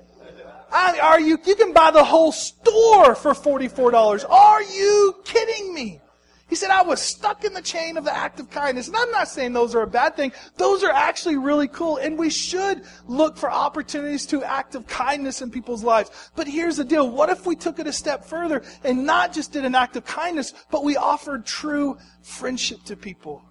I, 0.72 1.00
are 1.00 1.20
you? 1.22 1.38
You 1.46 1.56
can 1.56 1.72
buy 1.72 1.92
the 1.92 2.04
whole 2.04 2.34
store 2.34 3.16
for 3.16 3.34
forty-four 3.34 3.92
dollars. 3.92 4.26
Are 4.26 4.62
you 4.62 5.16
kidding 5.24 5.74
me? 5.74 6.02
He 6.48 6.56
said, 6.56 6.70
I 6.70 6.84
was 6.84 7.02
stuck 7.02 7.44
in 7.44 7.54
the 7.54 7.62
chain 7.62 7.98
of 7.98 8.06
the 8.06 8.16
act 8.16 8.40
of 8.40 8.52
kindness. 8.52 8.88
And 8.88 8.96
I'm 8.96 9.10
not 9.10 9.28
saying 9.28 9.54
those 9.54 9.74
are 9.74 9.82
a 9.82 9.88
bad 9.88 10.16
thing. 10.16 10.32
Those 10.58 10.84
are 10.84 10.92
actually 10.92 11.38
really 11.38 11.68
cool. 11.68 11.98
And 11.98 12.20
we 12.20 12.30
should 12.30 12.84
look 13.08 13.36
for 13.36 13.52
opportunities 13.52 14.28
to 14.28 14.44
act 14.44 14.76
of 14.76 14.86
kindness 14.86 15.42
in 15.42 15.50
people's 15.50 15.84
lives. 15.84 16.12
But 16.36 16.48
here's 16.48 16.78
the 16.78 16.86
deal. 16.86 17.10
What 17.10 17.30
if 17.30 17.48
we 17.48 17.56
took 17.56 17.80
it 17.80 17.88
a 17.88 17.94
step 17.94 18.26
further 18.26 18.62
and 18.84 19.06
not 19.06 19.34
just 19.34 19.54
did 19.54 19.66
an 19.66 19.74
act 19.74 19.96
of 19.96 20.06
kindness, 20.06 20.54
but 20.70 20.84
we 20.84 20.96
offered 20.98 21.48
true 21.48 21.98
friendship 22.22 22.84
to 22.86 22.96
people? 22.96 23.44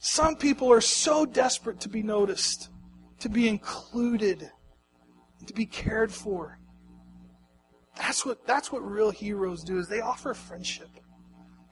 Some 0.00 0.36
people 0.36 0.70
are 0.70 0.82
so 0.82 1.24
desperate 1.24 1.80
to 1.80 1.88
be 1.88 2.02
noticed, 2.02 2.68
to 3.20 3.30
be 3.30 3.48
included, 3.48 4.50
to 5.46 5.54
be 5.54 5.64
cared 5.64 6.12
for. 6.12 6.58
That's 7.96 8.24
what, 8.24 8.46
that's 8.46 8.70
what 8.70 8.88
real 8.88 9.10
heroes 9.10 9.64
do 9.64 9.78
is 9.78 9.88
they 9.88 10.00
offer 10.00 10.34
friendship. 10.34 10.88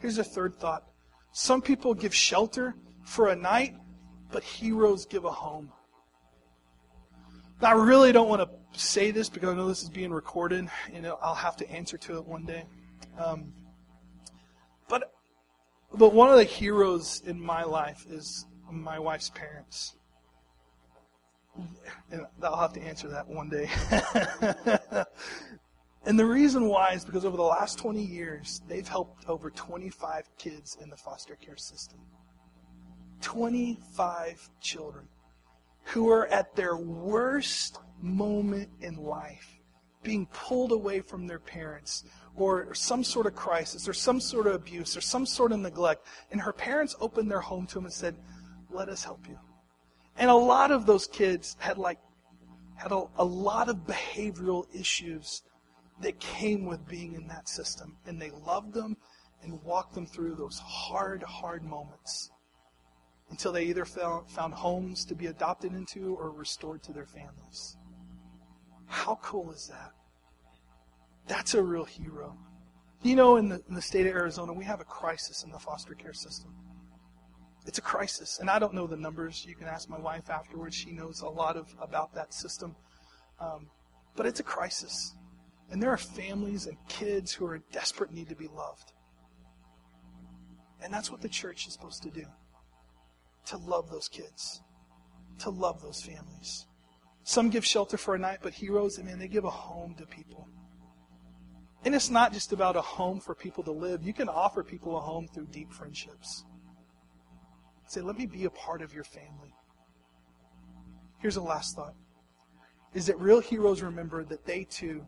Here's 0.07 0.19
a 0.19 0.23
third 0.23 0.55
thought. 0.55 0.85
Some 1.33 1.61
people 1.61 1.93
give 1.93 2.15
shelter 2.15 2.77
for 3.03 3.27
a 3.31 3.35
night, 3.35 3.75
but 4.31 4.45
heroes 4.45 5.05
give 5.05 5.25
a 5.25 5.33
home. 5.33 5.73
Now, 7.61 7.71
I 7.71 7.73
really 7.73 8.13
don't 8.13 8.29
want 8.29 8.41
to 8.41 8.79
say 8.79 9.11
this 9.11 9.29
because 9.29 9.49
I 9.49 9.55
know 9.55 9.67
this 9.67 9.83
is 9.83 9.89
being 9.89 10.13
recorded 10.13 10.69
and 10.93 11.07
I'll 11.21 11.35
have 11.35 11.57
to 11.57 11.69
answer 11.69 11.99
to 11.99 12.19
it 12.19 12.25
one 12.25 12.45
day. 12.45 12.67
Um, 13.19 13.53
but, 14.89 15.13
but 15.93 16.15
one 16.15 16.31
of 16.31 16.37
the 16.37 16.45
heroes 16.45 17.21
in 17.27 17.41
my 17.41 17.65
life 17.65 18.07
is 18.09 18.47
my 18.71 19.01
wife's 19.01 19.31
parents. 19.31 19.97
And 22.13 22.25
I'll 22.45 22.61
have 22.61 22.75
to 22.75 22.81
answer 22.81 23.09
that 23.09 23.27
one 23.27 23.49
day. 23.49 23.69
And 26.07 26.17
the 26.17 26.25
reason 26.25 26.69
why 26.69 26.93
is 26.93 27.05
because 27.05 27.25
over 27.25 27.37
the 27.37 27.43
last 27.43 27.79
20 27.79 28.01
years, 28.01 28.63
they've 28.69 28.87
helped 28.87 29.29
over 29.29 29.51
25 29.51 30.31
kids 30.39 30.79
in 30.81 30.89
the 30.89 30.97
foster 30.97 31.35
care 31.35 31.57
system. 31.57 31.99
25 33.23 34.49
children 34.61 35.09
who 35.83 36.09
are 36.09 36.29
at 36.29 36.55
their 36.55 36.77
worst 36.77 37.81
moment 38.01 38.69
in 38.81 38.95
life 38.97 39.59
being 40.05 40.27
pulled 40.27 40.71
away 40.71 41.01
from 41.01 41.27
their 41.27 41.41
parents 41.41 42.05
or 42.37 42.73
some 42.73 43.03
sort 43.03 43.27
of 43.27 43.35
crisis 43.35 43.89
or 43.89 43.93
some 43.93 44.21
sort 44.21 44.47
of 44.47 44.55
abuse 44.55 44.97
or 44.97 45.01
some 45.01 45.27
sort 45.27 45.51
of 45.51 45.59
neglect. 45.59 46.07
And 46.31 46.41
her 46.41 46.53
parents 46.53 46.95
opened 47.01 47.29
their 47.29 47.41
home 47.41 47.67
to 47.67 47.75
them 47.75 47.87
and 47.87 47.93
said, 47.93 48.15
Let 48.71 48.89
us 48.89 49.03
help 49.03 49.27
you. 49.29 49.39
And 50.17 50.31
a 50.31 50.35
lot 50.35 50.71
of 50.71 50.87
those 50.87 51.09
kids 51.09 51.57
had 51.59 51.79
like 51.79 51.99
had 52.77 52.93
a, 52.93 53.05
a 53.17 53.25
lot 53.25 53.69
of 53.69 53.79
behavioral 53.79 54.67
issues 54.73 55.43
that 56.01 56.21
came 56.21 56.67
with 56.67 56.87
being 56.87 57.15
in 57.15 57.27
that 57.29 57.49
system. 57.49 57.97
And 58.07 58.21
they 58.21 58.31
loved 58.47 58.75
them 58.75 58.97
and 59.43 59.63
walked 59.63 59.95
them 59.95 60.07
through 60.07 60.35
those 60.35 60.59
hard, 60.59 61.23
hard 61.23 61.63
moments 61.65 62.31
until 63.31 63.53
they 63.53 63.65
either 63.65 63.85
found, 63.85 64.55
homes 64.55 65.05
to 65.05 65.15
be 65.15 65.27
adopted 65.27 65.73
into 65.73 66.15
or 66.15 66.31
restored 66.31 66.83
to 66.85 66.93
their 66.93 67.07
families. 67.07 67.77
How 68.87 69.19
cool 69.23 69.51
is 69.51 69.67
that? 69.69 69.91
That's 71.27 71.55
a 71.55 71.63
real 71.63 71.85
hero. 71.85 72.37
You 73.03 73.17
know, 73.17 73.37
in 73.37 73.49
the, 73.49 73.63
in 73.69 73.75
the 73.75 73.83
state 73.83 74.07
of 74.07 74.15
Arizona, 74.15 74.53
we 74.53 74.65
have 74.65 74.81
a 74.81 74.85
crisis 74.85 75.43
in 75.43 75.51
the 75.51 75.59
foster 75.59 75.95
care 75.95 76.13
system. 76.13 76.55
It's 77.67 77.79
a 77.79 77.83
crisis. 77.83 78.39
And 78.39 78.49
I 78.49 78.61
don't 78.61 78.75
know 78.75 78.87
the 78.87 78.97
numbers. 78.97 79.45
You 79.47 79.57
can 79.57 79.67
ask 79.67 79.89
my 79.89 79.99
wife 79.99 80.31
afterwards. 80.31 80.77
She 80.77 80.93
knows 80.93 81.21
a 81.21 81.29
lot 81.29 81.57
of 81.57 81.75
about 81.81 82.15
that 82.15 82.33
system. 82.33 82.77
Um, 83.41 83.69
but 84.15 84.25
it's 84.25 84.41
a 84.41 84.45
crisis. 84.45 85.17
And 85.71 85.83
there 85.83 85.91
are 85.91 85.99
families 85.99 86.67
and 86.67 86.77
kids 86.89 87.33
who 87.33 87.47
are 87.47 87.57
in 87.57 87.63
desperate 87.73 88.13
need 88.13 88.29
to 88.29 88.37
be 88.37 88.49
loved. 88.49 88.93
And 90.83 90.93
that's 90.93 91.11
what 91.11 91.21
the 91.21 91.29
church 91.29 91.67
is 91.67 91.73
supposed 91.73 92.03
to 92.03 92.11
do 92.11 92.25
to 93.47 93.57
love 93.59 93.89
those 93.91 94.09
kids, 94.09 94.61
to 95.39 95.51
love 95.51 95.81
those 95.81 96.03
families. 96.03 96.67
Some 97.23 97.49
give 97.49 97.65
shelter 97.65 97.97
for 97.97 98.17
a 98.17 98.19
night, 98.19 98.41
but 98.43 98.53
heroes, 98.53 98.99
I 98.99 99.03
mean, 99.03 99.19
they 99.19 99.29
give 99.29 99.45
a 99.45 99.51
home 99.51 99.95
to 99.99 100.07
people. 100.07 100.49
And 101.85 101.95
it's 101.95 102.11
not 102.11 102.33
just 102.33 102.53
about 102.53 102.75
a 102.75 102.81
home 102.81 103.21
for 103.21 103.35
people 103.35 103.63
to 103.65 103.71
live. 103.71 104.03
You 104.03 104.13
can 104.13 104.29
offer 104.29 104.65
people 104.65 104.97
a 104.97 105.01
home 105.01 105.29
through 105.29 105.47
deep 105.53 105.73
friendships. 105.73 106.45
Say, 107.87 108.01
let 108.01 108.19
me 108.19 108.27
be 108.27 108.45
a 108.45 108.51
part 108.51 108.83
of 108.83 108.93
your 108.93 109.05
family. 109.05 109.55
Here's 111.19 111.37
a 111.37 111.43
last 111.43 111.77
thought 111.77 111.95
is 112.95 113.07
that 113.07 113.19
real 113.21 113.41
heroes 113.41 113.83
remember 113.83 114.25
that 114.25 114.47
they 114.47 114.65
too 114.65 115.05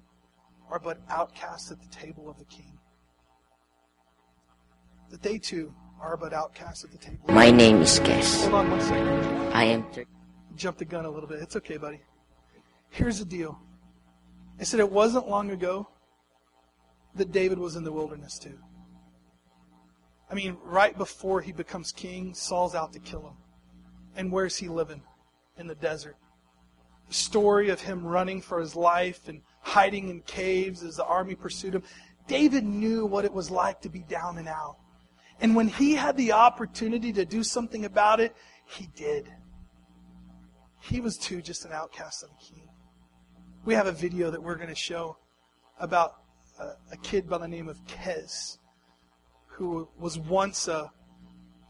are 0.70 0.78
but 0.78 1.00
outcasts 1.08 1.70
at 1.70 1.80
the 1.80 1.88
table 1.88 2.28
of 2.28 2.38
the 2.38 2.44
king. 2.44 2.78
That 5.10 5.22
they 5.22 5.38
too 5.38 5.74
are 6.00 6.16
but 6.16 6.32
outcasts 6.32 6.84
at 6.84 6.92
the 6.92 6.98
table. 6.98 7.20
My 7.28 7.50
name 7.50 7.80
is 7.80 7.98
Kesz. 8.00 8.42
Hold 8.42 8.54
on 8.54 8.70
one 8.70 8.80
second. 8.80 9.08
I 9.52 9.64
am 9.64 9.84
thir- 9.90 10.04
Jump 10.54 10.78
the 10.78 10.84
gun 10.84 11.04
a 11.04 11.10
little 11.10 11.28
bit. 11.28 11.40
It's 11.40 11.56
okay, 11.56 11.76
buddy. 11.76 12.00
Here's 12.90 13.18
the 13.18 13.24
deal. 13.24 13.58
I 14.60 14.64
said 14.64 14.80
it 14.80 14.90
wasn't 14.90 15.28
long 15.28 15.50
ago 15.50 15.88
that 17.14 17.32
David 17.32 17.58
was 17.58 17.76
in 17.76 17.84
the 17.84 17.92
wilderness 17.92 18.38
too. 18.38 18.58
I 20.30 20.34
mean, 20.34 20.58
right 20.62 20.96
before 20.96 21.40
he 21.40 21.52
becomes 21.52 21.92
king, 21.92 22.34
Saul's 22.34 22.74
out 22.74 22.92
to 22.92 22.98
kill 22.98 23.22
him. 23.22 23.36
And 24.14 24.30
where's 24.30 24.56
he 24.56 24.68
living? 24.68 25.02
In 25.56 25.66
the 25.66 25.74
desert. 25.74 26.16
The 27.08 27.14
story 27.14 27.70
of 27.70 27.80
him 27.80 28.04
running 28.04 28.42
for 28.42 28.60
his 28.60 28.76
life 28.76 29.28
and 29.28 29.40
hiding 29.68 30.08
in 30.08 30.20
caves 30.22 30.82
as 30.82 30.96
the 30.96 31.04
army 31.04 31.34
pursued 31.34 31.74
him. 31.74 31.82
David 32.26 32.64
knew 32.64 33.04
what 33.04 33.24
it 33.24 33.32
was 33.32 33.50
like 33.50 33.82
to 33.82 33.88
be 33.88 34.00
down 34.00 34.38
and 34.38 34.48
out. 34.48 34.78
And 35.40 35.54
when 35.54 35.68
he 35.68 35.94
had 35.94 36.16
the 36.16 36.32
opportunity 36.32 37.12
to 37.12 37.24
do 37.24 37.44
something 37.44 37.84
about 37.84 38.18
it, 38.18 38.34
he 38.64 38.88
did. 38.96 39.28
He 40.80 41.00
was 41.00 41.16
too 41.16 41.42
just 41.42 41.64
an 41.64 41.72
outcast 41.72 42.22
of 42.22 42.30
a 42.30 42.42
king. 42.42 42.68
We 43.64 43.74
have 43.74 43.86
a 43.86 43.92
video 43.92 44.30
that 44.30 44.42
we're 44.42 44.56
going 44.56 44.68
to 44.68 44.74
show 44.74 45.18
about 45.78 46.14
a, 46.58 46.70
a 46.92 46.96
kid 47.02 47.28
by 47.28 47.38
the 47.38 47.48
name 47.48 47.68
of 47.68 47.84
Kesz 47.86 48.58
who 49.46 49.88
was 49.98 50.18
once 50.18 50.68
a, 50.68 50.90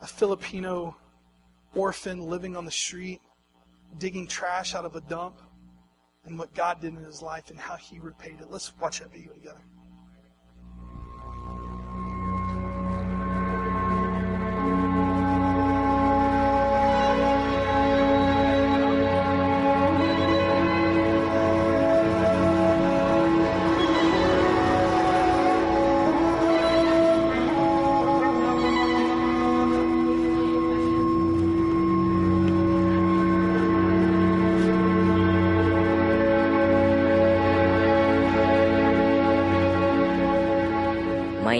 a 0.00 0.06
Filipino 0.06 0.96
orphan 1.74 2.20
living 2.20 2.56
on 2.56 2.64
the 2.64 2.70
street, 2.70 3.20
digging 3.98 4.26
trash 4.26 4.74
out 4.74 4.84
of 4.84 4.94
a 4.94 5.00
dump, 5.00 5.40
and 6.24 6.38
what 6.38 6.54
God 6.54 6.80
did 6.80 6.94
in 6.94 7.04
his 7.04 7.22
life 7.22 7.50
and 7.50 7.58
how 7.58 7.76
he 7.76 7.98
repaid 7.98 8.40
it. 8.40 8.50
Let's 8.50 8.72
watch 8.78 9.00
that 9.00 9.12
video 9.12 9.32
together. 9.32 9.60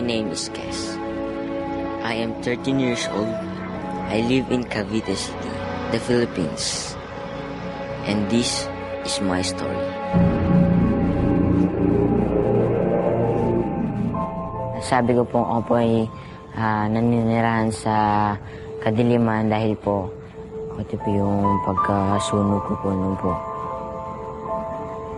Name 0.09 0.33
is 0.33 0.49
Kes. 0.57 0.97
I 2.01 2.17
am 2.17 2.33
13 2.41 2.81
years 2.81 3.05
old. 3.13 3.29
I 4.09 4.25
live 4.25 4.49
in 4.49 4.65
Cavite 4.65 5.13
City, 5.13 5.53
the 5.93 6.01
Philippines. 6.01 6.97
And 8.09 8.25
this 8.33 8.65
is 9.05 9.21
my 9.21 9.45
story. 9.45 9.85
Sabi 14.81 15.13
ko 15.13 15.29
po 15.29 15.45
ako 15.45 15.61
po 15.69 15.73
ay 15.77 16.09
ah, 16.57 16.89
naninirahan 16.89 17.69
sa 17.69 17.95
kadiliman 18.81 19.53
dahil 19.53 19.77
po 19.77 20.09
ito 20.81 20.97
po 21.05 21.09
yung 21.13 21.61
pagkasunog 21.69 22.65
ko 22.65 22.73
po 22.81 22.89
nung 22.97 23.19
po. 23.21 23.37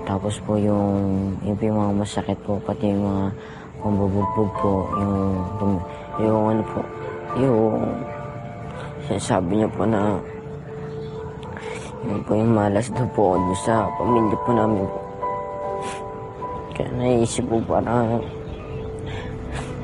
Tapos 0.03 0.43
po 0.43 0.59
yung, 0.59 1.31
yung, 1.47 1.55
yung 1.63 1.79
mga 1.79 1.95
masakit 2.03 2.39
po, 2.43 2.59
pati 2.59 2.91
yung 2.91 3.07
mga 3.07 3.25
pambubugbog 3.81 4.51
po, 4.61 4.73
yung, 5.01 5.73
yung, 6.21 6.45
ano 6.53 6.63
po, 6.71 6.81
yung 7.37 7.81
sinasabi 9.09 9.61
niya 9.61 9.69
po 9.75 9.83
na 9.89 10.21
yun 12.01 12.21
po 12.25 12.33
malas 12.33 12.89
daw 12.97 13.05
po 13.13 13.37
doon 13.37 13.59
sa 13.61 13.85
pamilya 14.01 14.37
po 14.41 14.51
namin 14.57 14.85
po. 14.89 15.01
Kaya 16.73 16.89
naisip 16.97 17.45
po 17.45 17.61
para 17.69 18.17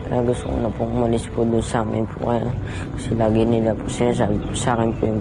kaya 0.06 0.22
gusto 0.22 0.46
ko 0.46 0.56
na 0.62 0.70
pong 0.70 0.92
umalis 0.96 1.26
po 1.35 1.42
doon 1.44 1.64
sa 1.66 1.82
amin 1.82 2.06
po 2.09 2.30
kaya 2.30 2.48
kasi 2.96 3.11
lagi 3.18 3.42
nila 3.44 3.74
po 3.76 3.85
sinasabi 3.90 4.35
po 4.38 4.50
sa 4.56 4.78
akin 4.78 4.90
po 4.96 5.02
yun. 5.04 5.20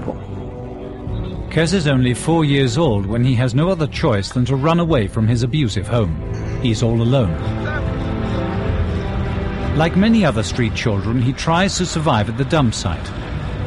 Kesz 1.51 1.73
is 1.73 1.87
only 1.87 2.13
four 2.13 2.43
years 2.43 2.77
old 2.77 3.07
when 3.07 3.23
he 3.23 3.35
has 3.35 3.55
no 3.55 3.71
other 3.71 3.87
choice 3.87 4.29
than 4.31 4.43
to 4.43 4.55
run 4.55 4.79
away 4.79 5.07
from 5.07 5.27
his 5.27 5.43
abusive 5.43 5.87
home. 5.87 6.11
He's 6.59 6.83
all 6.83 6.99
alone. 6.99 7.31
Like 9.75 9.97
many 9.97 10.23
other 10.23 10.41
street 10.41 10.73
children, 10.73 11.21
he 11.21 11.33
tries 11.33 11.77
to 11.77 11.85
survive 11.85 12.29
at 12.29 12.37
the 12.37 12.45
dump 12.45 12.73
site. 12.73 13.11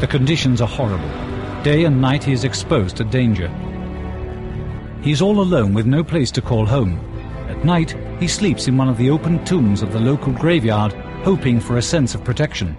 The 0.01 0.07
conditions 0.07 0.63
are 0.63 0.67
horrible. 0.69 1.11
Day 1.63 1.85
and 1.85 2.01
night 2.01 2.25
he 2.25 2.33
is 2.33 2.45
exposed 2.45 2.97
to 2.97 3.05
danger. 3.05 3.49
He's 5.03 5.21
all 5.21 5.39
alone 5.39 5.75
with 5.75 5.85
no 5.85 6.03
place 6.03 6.31
to 6.31 6.41
call 6.41 6.65
home. 6.65 6.99
At 7.51 7.63
night, 7.63 7.95
he 8.19 8.27
sleeps 8.27 8.69
in 8.69 8.79
one 8.79 8.89
of 8.89 8.97
the 8.97 9.11
open 9.11 9.45
tombs 9.45 9.83
of 9.83 9.93
the 9.93 10.01
local 10.01 10.33
graveyard, 10.33 10.95
hoping 11.25 11.61
for 11.61 11.77
a 11.77 11.83
sense 11.83 12.15
of 12.15 12.25
protection. 12.25 12.75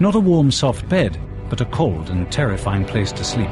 Not 0.00 0.16
a 0.16 0.20
warm, 0.20 0.50
soft 0.50 0.88
bed, 0.88 1.16
but 1.48 1.60
a 1.60 1.66
cold 1.66 2.10
and 2.10 2.30
terrifying 2.32 2.84
place 2.84 3.12
to 3.12 3.22
sleep. 3.22 3.50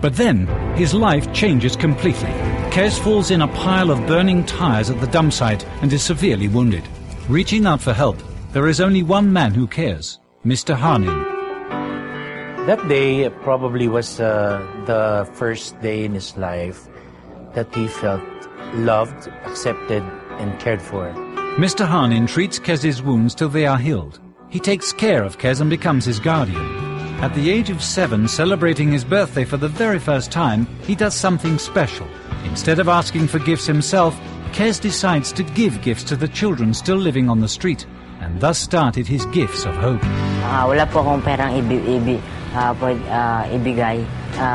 But 0.00 0.14
then, 0.16 0.46
his 0.76 0.94
life 0.94 1.32
changes 1.32 1.74
completely. 1.76 2.30
Kesz 2.70 2.98
falls 3.00 3.30
in 3.30 3.42
a 3.42 3.48
pile 3.48 3.90
of 3.90 4.06
burning 4.06 4.44
tires 4.44 4.90
at 4.90 5.00
the 5.00 5.08
dump 5.08 5.32
site 5.32 5.64
and 5.82 5.92
is 5.92 6.02
severely 6.02 6.48
wounded. 6.48 6.84
Reaching 7.28 7.66
out 7.66 7.80
for 7.80 7.92
help, 7.92 8.16
there 8.52 8.68
is 8.68 8.80
only 8.80 9.02
one 9.02 9.32
man 9.32 9.52
who 9.52 9.66
cares, 9.66 10.20
Mr. 10.44 10.76
Harnin. 10.76 11.24
That 12.66 12.86
day 12.88 13.28
probably 13.42 13.88
was 13.88 14.20
uh, 14.20 14.64
the 14.86 15.28
first 15.34 15.80
day 15.80 16.04
in 16.04 16.14
his 16.14 16.36
life 16.36 16.86
that 17.54 17.74
he 17.74 17.88
felt 17.88 18.22
loved, 18.74 19.28
accepted, 19.44 20.02
and 20.38 20.58
cared 20.60 20.80
for. 20.80 21.12
Mr. 21.56 21.86
Harnin 21.86 22.28
treats 22.28 22.58
Kesz's 22.58 23.02
wounds 23.02 23.34
till 23.34 23.48
they 23.48 23.66
are 23.66 23.78
healed. 23.78 24.20
He 24.48 24.60
takes 24.60 24.92
care 24.92 25.24
of 25.24 25.38
Kesz 25.38 25.60
and 25.60 25.68
becomes 25.68 26.04
his 26.04 26.20
guardian. 26.20 26.87
At 27.18 27.34
the 27.34 27.50
age 27.50 27.68
of 27.68 27.82
seven, 27.82 28.28
celebrating 28.28 28.92
his 28.92 29.02
birthday 29.02 29.44
for 29.44 29.56
the 29.56 29.66
very 29.66 29.98
first 29.98 30.30
time, 30.30 30.70
he 30.86 30.94
does 30.94 31.14
something 31.18 31.58
special. 31.58 32.06
Instead 32.46 32.78
of 32.78 32.88
asking 32.88 33.26
for 33.26 33.40
gifts 33.40 33.66
himself, 33.66 34.14
Kesz 34.54 34.80
decides 34.80 35.32
to 35.32 35.42
give 35.42 35.82
gifts 35.82 36.04
to 36.04 36.16
the 36.16 36.28
children 36.28 36.72
still 36.72 36.96
living 36.96 37.28
on 37.28 37.40
the 37.40 37.48
street, 37.48 37.86
and 38.20 38.38
thus 38.40 38.56
started 38.58 39.06
his 39.06 39.26
gifts 39.34 39.66
of 39.66 39.74
hope. 39.74 39.98
Ah, 40.46 40.64
wala 40.70 40.86
po 40.86 41.02
akong 41.02 41.18
perang 41.26 41.58
ibi, 41.58 41.82
ibi, 41.90 42.22
ah, 42.54 42.70
pwed- 42.78 43.02
ah, 43.10 43.42
ibigay. 43.50 43.98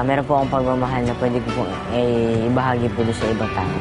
meron 0.08 0.24
po 0.24 0.40
akong 0.40 0.64
pagmamahal 0.64 1.04
na 1.04 1.14
pwede 1.20 1.44
ko 1.44 1.50
po 1.60 1.64
eh, 1.92 2.48
ibahagi 2.48 2.88
po 2.96 3.04
doon 3.04 3.18
sa 3.20 3.28
ibang 3.28 3.52
tao. 3.52 3.76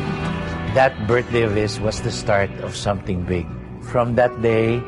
That 0.75 0.93
birthday 1.07 1.47
of 1.47 1.55
his 1.55 1.79
was 1.79 2.03
the 2.03 2.11
start 2.11 2.51
of 2.67 2.75
something 2.75 3.23
big. 3.23 3.47
From 3.95 4.19
that 4.19 4.35
day, 4.43 4.83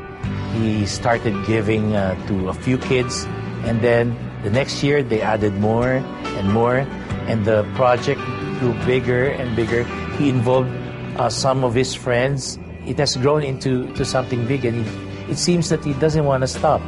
he 0.51 0.83
started 0.83 1.31
giving 1.47 1.95
uh, 1.95 2.19
to 2.27 2.51
a 2.51 2.55
few 2.55 2.75
kids, 2.75 3.23
and 3.65 3.81
then 3.81 4.15
the 4.43 4.49
next 4.49 4.83
year 4.83 5.01
they 5.03 5.21
added 5.21 5.53
more 5.57 5.97
and 6.37 6.53
more, 6.53 6.85
and 7.27 7.45
the 7.45 7.63
project 7.75 8.21
grew 8.59 8.73
bigger 8.85 9.27
and 9.27 9.55
bigger. 9.55 9.83
He 10.17 10.29
involved 10.29 10.69
uh, 11.17 11.29
some 11.29 11.63
of 11.63 11.73
his 11.73 11.93
friends. 11.93 12.59
It 12.85 12.99
has 12.99 13.17
grown 13.17 13.43
into 13.43 13.91
to 13.95 14.05
something 14.05 14.45
big, 14.47 14.65
and 14.65 14.85
it 15.29 15.37
seems 15.37 15.69
that 15.69 15.83
he 15.83 15.93
doesn't 15.93 16.25
want 16.25 16.43
to 16.43 16.47
stop. 16.47 16.81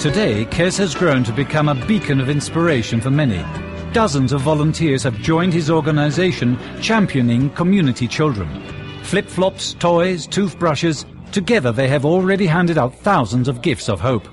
Today, 0.00 0.44
Kesz 0.46 0.78
has 0.78 0.94
grown 0.94 1.24
to 1.24 1.32
become 1.32 1.68
a 1.68 1.74
beacon 1.86 2.20
of 2.20 2.28
inspiration 2.28 3.00
for 3.00 3.10
many. 3.10 3.44
Dozens 3.96 4.34
of 4.34 4.42
volunteers 4.42 5.02
have 5.04 5.18
joined 5.22 5.54
his 5.54 5.70
organization 5.70 6.58
championing 6.82 7.48
community 7.54 8.06
children. 8.06 8.62
Flip-flops, 9.04 9.72
toys, 9.72 10.26
toothbrushes, 10.26 11.06
together 11.32 11.72
they 11.72 11.88
have 11.88 12.04
already 12.04 12.44
handed 12.44 12.76
out 12.76 12.94
thousands 12.94 13.48
of 13.48 13.62
gifts 13.62 13.88
of 13.88 13.98
hope. 13.98 14.28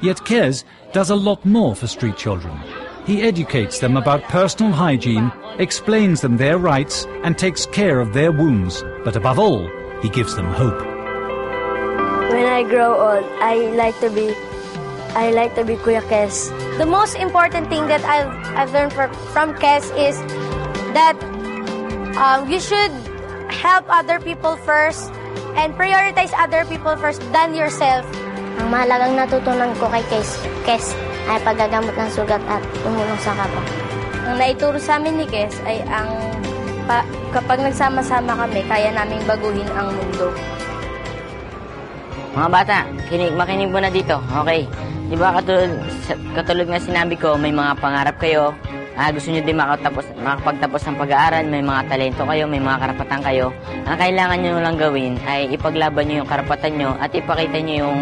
Yet 0.00 0.16
Kesz 0.24 0.64
does 0.94 1.10
a 1.10 1.14
lot 1.14 1.44
more 1.44 1.76
for 1.76 1.86
street 1.86 2.16
children. 2.16 2.58
He 3.04 3.20
educates 3.20 3.78
them 3.78 3.98
about 3.98 4.22
personal 4.22 4.72
hygiene, 4.72 5.30
explains 5.58 6.22
them 6.22 6.38
their 6.38 6.56
rights, 6.56 7.04
and 7.24 7.36
takes 7.36 7.66
care 7.66 8.00
of 8.00 8.14
their 8.14 8.32
wounds. 8.32 8.82
But 9.04 9.16
above 9.16 9.38
all, 9.38 9.68
he 10.00 10.08
gives 10.08 10.34
them 10.34 10.46
hope. 10.46 10.80
When 12.30 12.46
I 12.46 12.62
grow 12.62 12.94
old, 12.98 13.24
I 13.42 13.54
like 13.76 14.00
to 14.00 14.08
be 14.08 14.34
I 15.10 15.30
like 15.32 15.54
to 15.56 15.64
be 15.66 15.74
Kuya 15.76 16.00
Kesz. 16.08 16.67
The 16.78 16.86
most 16.86 17.18
important 17.18 17.66
thing 17.66 17.90
that 17.90 18.06
I've, 18.06 18.30
I've 18.54 18.70
learned 18.70 18.94
for, 18.94 19.10
from 19.34 19.50
Kes 19.58 19.90
is 19.98 20.14
that 20.94 21.18
um, 22.14 22.46
you 22.46 22.62
should 22.62 22.94
help 23.50 23.90
other 23.90 24.22
people 24.22 24.54
first 24.62 25.10
and 25.58 25.74
prioritize 25.74 26.30
other 26.38 26.62
people 26.70 26.94
first 27.02 27.18
than 27.34 27.58
yourself. 27.58 28.06
Ang 28.62 28.70
mahalagang 28.70 29.18
natutunan 29.18 29.74
ko 29.82 29.90
kay 29.90 30.06
Kes, 30.06 30.38
Kes 30.62 30.94
ay 31.26 31.42
paggagamot 31.42 31.98
ng 31.98 32.10
sugat 32.14 32.38
at 32.46 32.62
tumulong 32.86 33.18
sa 33.26 33.34
kapwa. 33.34 33.62
Ang 34.30 34.38
naituro 34.38 34.78
sa 34.78 35.02
amin 35.02 35.18
ni 35.18 35.26
Kes 35.26 35.58
ay 35.66 35.82
ang 35.90 36.06
pa, 36.86 37.02
kapag 37.34 37.58
nagsama-sama 37.58 38.38
kami, 38.38 38.62
kaya 38.70 38.94
naming 38.94 39.26
baguhin 39.26 39.66
ang 39.74 39.90
mundo. 39.98 40.30
Mga 42.38 42.48
bata, 42.54 42.86
kinig, 43.10 43.34
makinig 43.34 43.74
mo 43.74 43.82
na 43.82 43.90
dito, 43.90 44.22
okay? 44.30 44.62
Di 45.08 45.16
ba 45.16 45.40
katulad, 45.40 45.72
katulad 46.36 46.66
nga 46.68 46.80
sinabi 46.84 47.16
ko, 47.16 47.40
may 47.40 47.48
mga 47.48 47.80
pangarap 47.80 48.20
kayo, 48.20 48.52
ah, 48.92 49.08
gusto 49.08 49.32
nyo 49.32 49.40
din 49.40 49.56
makatapos, 49.56 50.04
makapagtapos 50.20 50.80
ng 50.84 50.96
pag-aaral, 51.00 51.44
may 51.48 51.64
mga 51.64 51.82
talento 51.88 52.22
kayo, 52.28 52.44
may 52.44 52.60
mga 52.60 52.76
karapatan 52.76 53.20
kayo. 53.24 53.46
Ang 53.88 53.96
kailangan 53.96 54.38
nyo 54.44 54.52
lang 54.60 54.76
gawin 54.76 55.14
ay 55.24 55.48
ipaglaban 55.48 56.12
nyo 56.12 56.16
yung 56.20 56.28
karapatan 56.28 56.72
nyo 56.76 56.90
at 57.00 57.08
ipakita 57.16 57.56
nyo 57.56 57.74
yung 57.88 57.98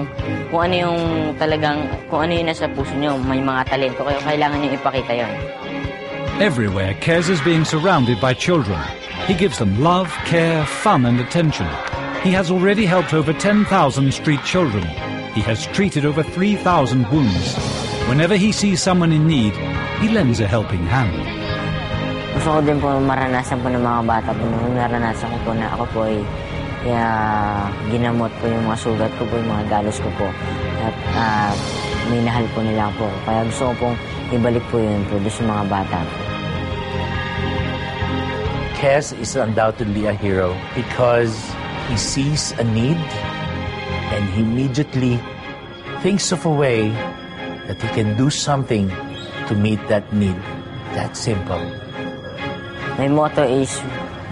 kung 0.50 0.66
ano 0.66 0.74
yung 0.74 0.98
talagang, 1.38 1.78
kung 2.10 2.26
ano 2.26 2.32
yung 2.34 2.48
nasa 2.50 2.66
puso 2.74 2.94
nyo, 2.98 3.14
may 3.22 3.38
mga 3.38 3.62
talento 3.70 4.02
kayo, 4.02 4.18
kailangan 4.26 4.58
nyo 4.58 4.70
ipakita 4.74 5.12
yon. 5.14 5.32
Everywhere, 6.42 6.92
Kes 6.98 7.30
is 7.30 7.40
being 7.46 7.62
surrounded 7.62 8.18
by 8.18 8.34
children. 8.34 8.82
He 9.30 9.34
gives 9.38 9.62
them 9.62 9.78
love, 9.78 10.10
care, 10.26 10.66
fun, 10.66 11.06
and 11.06 11.22
attention. 11.22 11.70
He 12.26 12.34
has 12.34 12.50
already 12.50 12.84
helped 12.84 13.14
over 13.14 13.32
10,000 13.32 13.62
street 14.10 14.42
children. 14.42 15.05
He 15.36 15.44
has 15.44 15.68
treated 15.76 16.08
over 16.08 16.24
3,000 16.24 17.12
wounds. 17.12 17.52
Whenever 18.08 18.40
he 18.40 18.56
sees 18.56 18.80
someone 18.80 19.12
in 19.12 19.28
need, 19.28 19.52
he 20.00 20.08
lends 20.08 20.40
a 20.40 20.48
helping 20.48 20.80
hand. 20.88 21.12
Gusto 22.32 22.56
ko 22.56 22.60
din 22.64 22.80
po 22.80 22.96
maranasan 22.96 23.60
po 23.60 23.68
ng 23.68 23.84
mga 23.84 24.00
bata 24.08 24.32
po 24.32 24.40
nung 24.48 24.72
naranasan 24.72 25.28
ko 25.28 25.38
po 25.44 25.50
na 25.52 25.68
ako 25.76 25.84
po 25.92 25.98
ay 26.08 26.24
kaya 26.80 27.08
ginamot 27.92 28.32
po 28.40 28.48
yung 28.48 28.64
mga 28.64 28.80
sugat 28.80 29.12
ko 29.20 29.28
po, 29.28 29.36
yung 29.36 29.52
mga 29.52 29.64
galos 29.68 30.00
ko 30.00 30.08
po. 30.16 30.24
At 30.80 30.96
ah, 31.20 31.52
minahal 32.08 32.48
po 32.56 32.64
nila 32.64 32.88
po. 32.96 33.04
Kaya 33.28 33.44
gusto 33.44 33.62
ko 33.68 33.72
pong 33.76 33.96
ibalik 34.32 34.64
po 34.72 34.80
yun 34.80 35.04
po 35.12 35.20
doon 35.20 35.36
sa 35.36 35.44
mga 35.44 35.64
bata 35.68 35.96
po. 36.00 36.16
Kesz 38.80 39.12
is 39.20 39.36
undoubtedly 39.36 40.08
a 40.08 40.16
hero 40.16 40.56
because 40.72 41.36
he 41.92 42.00
sees 42.00 42.56
a 42.56 42.64
need 42.64 42.96
and 44.16 44.24
he 44.32 44.40
immediately 44.40 45.20
thinks 46.00 46.32
of 46.32 46.40
a 46.48 46.50
way 46.50 46.88
that 47.68 47.76
he 47.76 47.88
can 47.92 48.16
do 48.16 48.32
something 48.32 48.88
to 49.46 49.52
meet 49.54 49.78
that 49.92 50.08
need. 50.12 50.36
That 50.96 51.12
simple. 51.12 51.60
My 52.96 53.08
motto 53.12 53.44
is, 53.44 53.76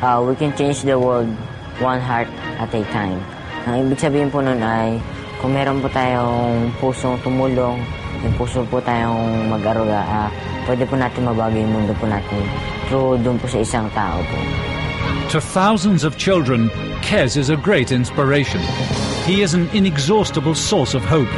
uh, 0.00 0.24
we 0.24 0.32
can 0.40 0.56
change 0.56 0.80
the 0.88 0.96
world 0.96 1.28
one 1.76 2.00
heart 2.00 2.28
at 2.56 2.72
a 2.72 2.82
time. 2.88 3.20
Ang 3.68 3.84
ibig 3.84 4.00
sabihin 4.00 4.32
po 4.32 4.40
nun 4.40 4.64
ay, 4.64 4.96
kung 5.44 5.52
meron 5.52 5.84
po 5.84 5.92
tayong 5.92 6.72
pusong 6.80 7.20
tumulong, 7.20 7.76
yung 8.24 8.34
puso 8.40 8.64
po 8.64 8.80
tayong 8.80 9.52
mag-aruga, 9.52 10.00
ah, 10.00 10.28
pwede 10.64 10.88
po 10.88 10.96
natin 10.96 11.28
mabago 11.28 11.52
yung 11.52 11.72
mundo 11.76 11.92
po 12.00 12.08
natin 12.08 12.40
through 12.88 13.20
doon 13.20 13.36
po 13.36 13.44
sa 13.44 13.60
isang 13.60 13.86
tao 13.92 14.16
po. 14.24 14.38
To 15.36 15.38
thousands 15.40 16.04
of 16.04 16.16
children, 16.16 16.72
Kesz 17.04 17.36
is 17.36 17.52
a 17.52 17.58
great 17.60 17.92
inspiration. 17.92 18.64
He 19.24 19.40
is 19.40 19.54
an 19.54 19.68
inexhaustible 19.70 20.54
source 20.54 20.92
of 20.92 21.02
hope. 21.02 21.30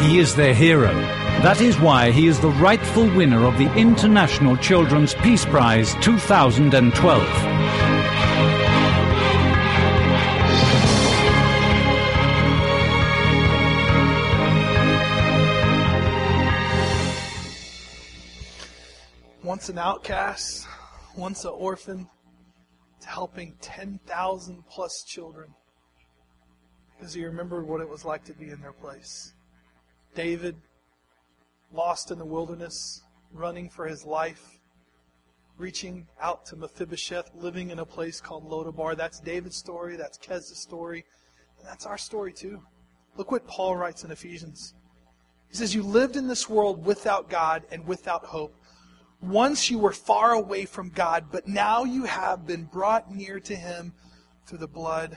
He 0.00 0.20
is 0.20 0.36
their 0.36 0.54
hero. 0.54 0.94
That 1.42 1.60
is 1.60 1.76
why 1.76 2.12
he 2.12 2.28
is 2.28 2.38
the 2.38 2.50
rightful 2.50 3.12
winner 3.16 3.44
of 3.44 3.58
the 3.58 3.66
International 3.74 4.56
Children's 4.56 5.12
Peace 5.14 5.44
Prize 5.44 5.96
2012. 6.02 7.22
Once 19.42 19.68
an 19.68 19.78
outcast, 19.78 20.64
once 21.16 21.44
an 21.44 21.50
orphan, 21.52 22.08
to 23.00 23.08
helping 23.08 23.56
10,000 23.60 24.62
plus 24.68 25.02
children 25.02 25.52
because 26.96 27.14
he 27.14 27.24
remembered 27.24 27.66
what 27.66 27.80
it 27.80 27.88
was 27.88 28.04
like 28.04 28.24
to 28.24 28.32
be 28.32 28.50
in 28.50 28.60
their 28.60 28.72
place. 28.72 29.34
David, 30.14 30.56
lost 31.72 32.10
in 32.10 32.18
the 32.18 32.24
wilderness, 32.24 33.02
running 33.32 33.68
for 33.68 33.86
his 33.86 34.04
life, 34.04 34.58
reaching 35.58 36.06
out 36.20 36.46
to 36.46 36.56
Mephibosheth, 36.56 37.30
living 37.34 37.70
in 37.70 37.78
a 37.78 37.86
place 37.86 38.20
called 38.20 38.48
Lodabar. 38.48 38.96
That's 38.96 39.20
David's 39.20 39.56
story, 39.56 39.96
that's 39.96 40.18
Kesz's 40.18 40.58
story, 40.58 41.04
and 41.58 41.68
that's 41.68 41.86
our 41.86 41.98
story 41.98 42.32
too. 42.32 42.62
Look 43.16 43.30
what 43.30 43.46
Paul 43.46 43.76
writes 43.76 44.04
in 44.04 44.10
Ephesians. 44.10 44.74
He 45.48 45.56
says, 45.56 45.74
You 45.74 45.82
lived 45.82 46.16
in 46.16 46.28
this 46.28 46.48
world 46.48 46.84
without 46.84 47.30
God 47.30 47.62
and 47.70 47.86
without 47.86 48.24
hope. 48.24 48.54
Once 49.22 49.70
you 49.70 49.78
were 49.78 49.92
far 49.92 50.32
away 50.32 50.66
from 50.66 50.90
God, 50.90 51.26
but 51.32 51.48
now 51.48 51.84
you 51.84 52.04
have 52.04 52.46
been 52.46 52.64
brought 52.64 53.14
near 53.14 53.40
to 53.40 53.56
Him 53.56 53.94
through 54.46 54.58
the 54.58 54.68
blood 54.68 55.16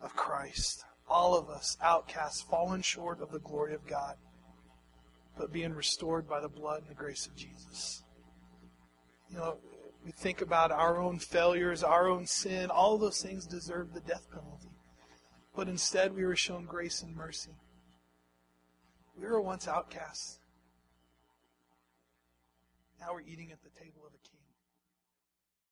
of 0.00 0.16
Christ. 0.16 0.84
All 1.08 1.36
of 1.36 1.48
us, 1.48 1.76
outcasts, 1.82 2.42
fallen 2.42 2.82
short 2.82 3.20
of 3.20 3.32
the 3.32 3.40
glory 3.40 3.74
of 3.74 3.86
God, 3.86 4.16
but 5.36 5.52
being 5.52 5.72
restored 5.72 6.28
by 6.28 6.40
the 6.40 6.48
blood 6.48 6.82
and 6.82 6.90
the 6.90 6.94
grace 6.94 7.26
of 7.26 7.34
Jesus. 7.34 8.02
You 9.30 9.38
know, 9.38 9.56
we 10.04 10.12
think 10.12 10.40
about 10.40 10.70
our 10.70 11.00
own 11.00 11.18
failures, 11.18 11.82
our 11.82 12.08
own 12.08 12.26
sin, 12.26 12.70
all 12.70 12.98
those 12.98 13.22
things 13.22 13.46
deserve 13.46 13.92
the 13.92 14.00
death 14.00 14.26
penalty. 14.30 14.68
But 15.54 15.68
instead, 15.68 16.14
we 16.14 16.24
were 16.24 16.36
shown 16.36 16.64
grace 16.64 17.02
and 17.02 17.16
mercy. 17.16 17.52
We 19.20 19.26
were 19.26 19.40
once 19.40 19.66
outcasts. 19.66 20.38
Now 23.00 23.08
we're 23.12 23.22
eating 23.22 23.50
at 23.50 23.62
the 23.62 23.70
table. 23.70 23.97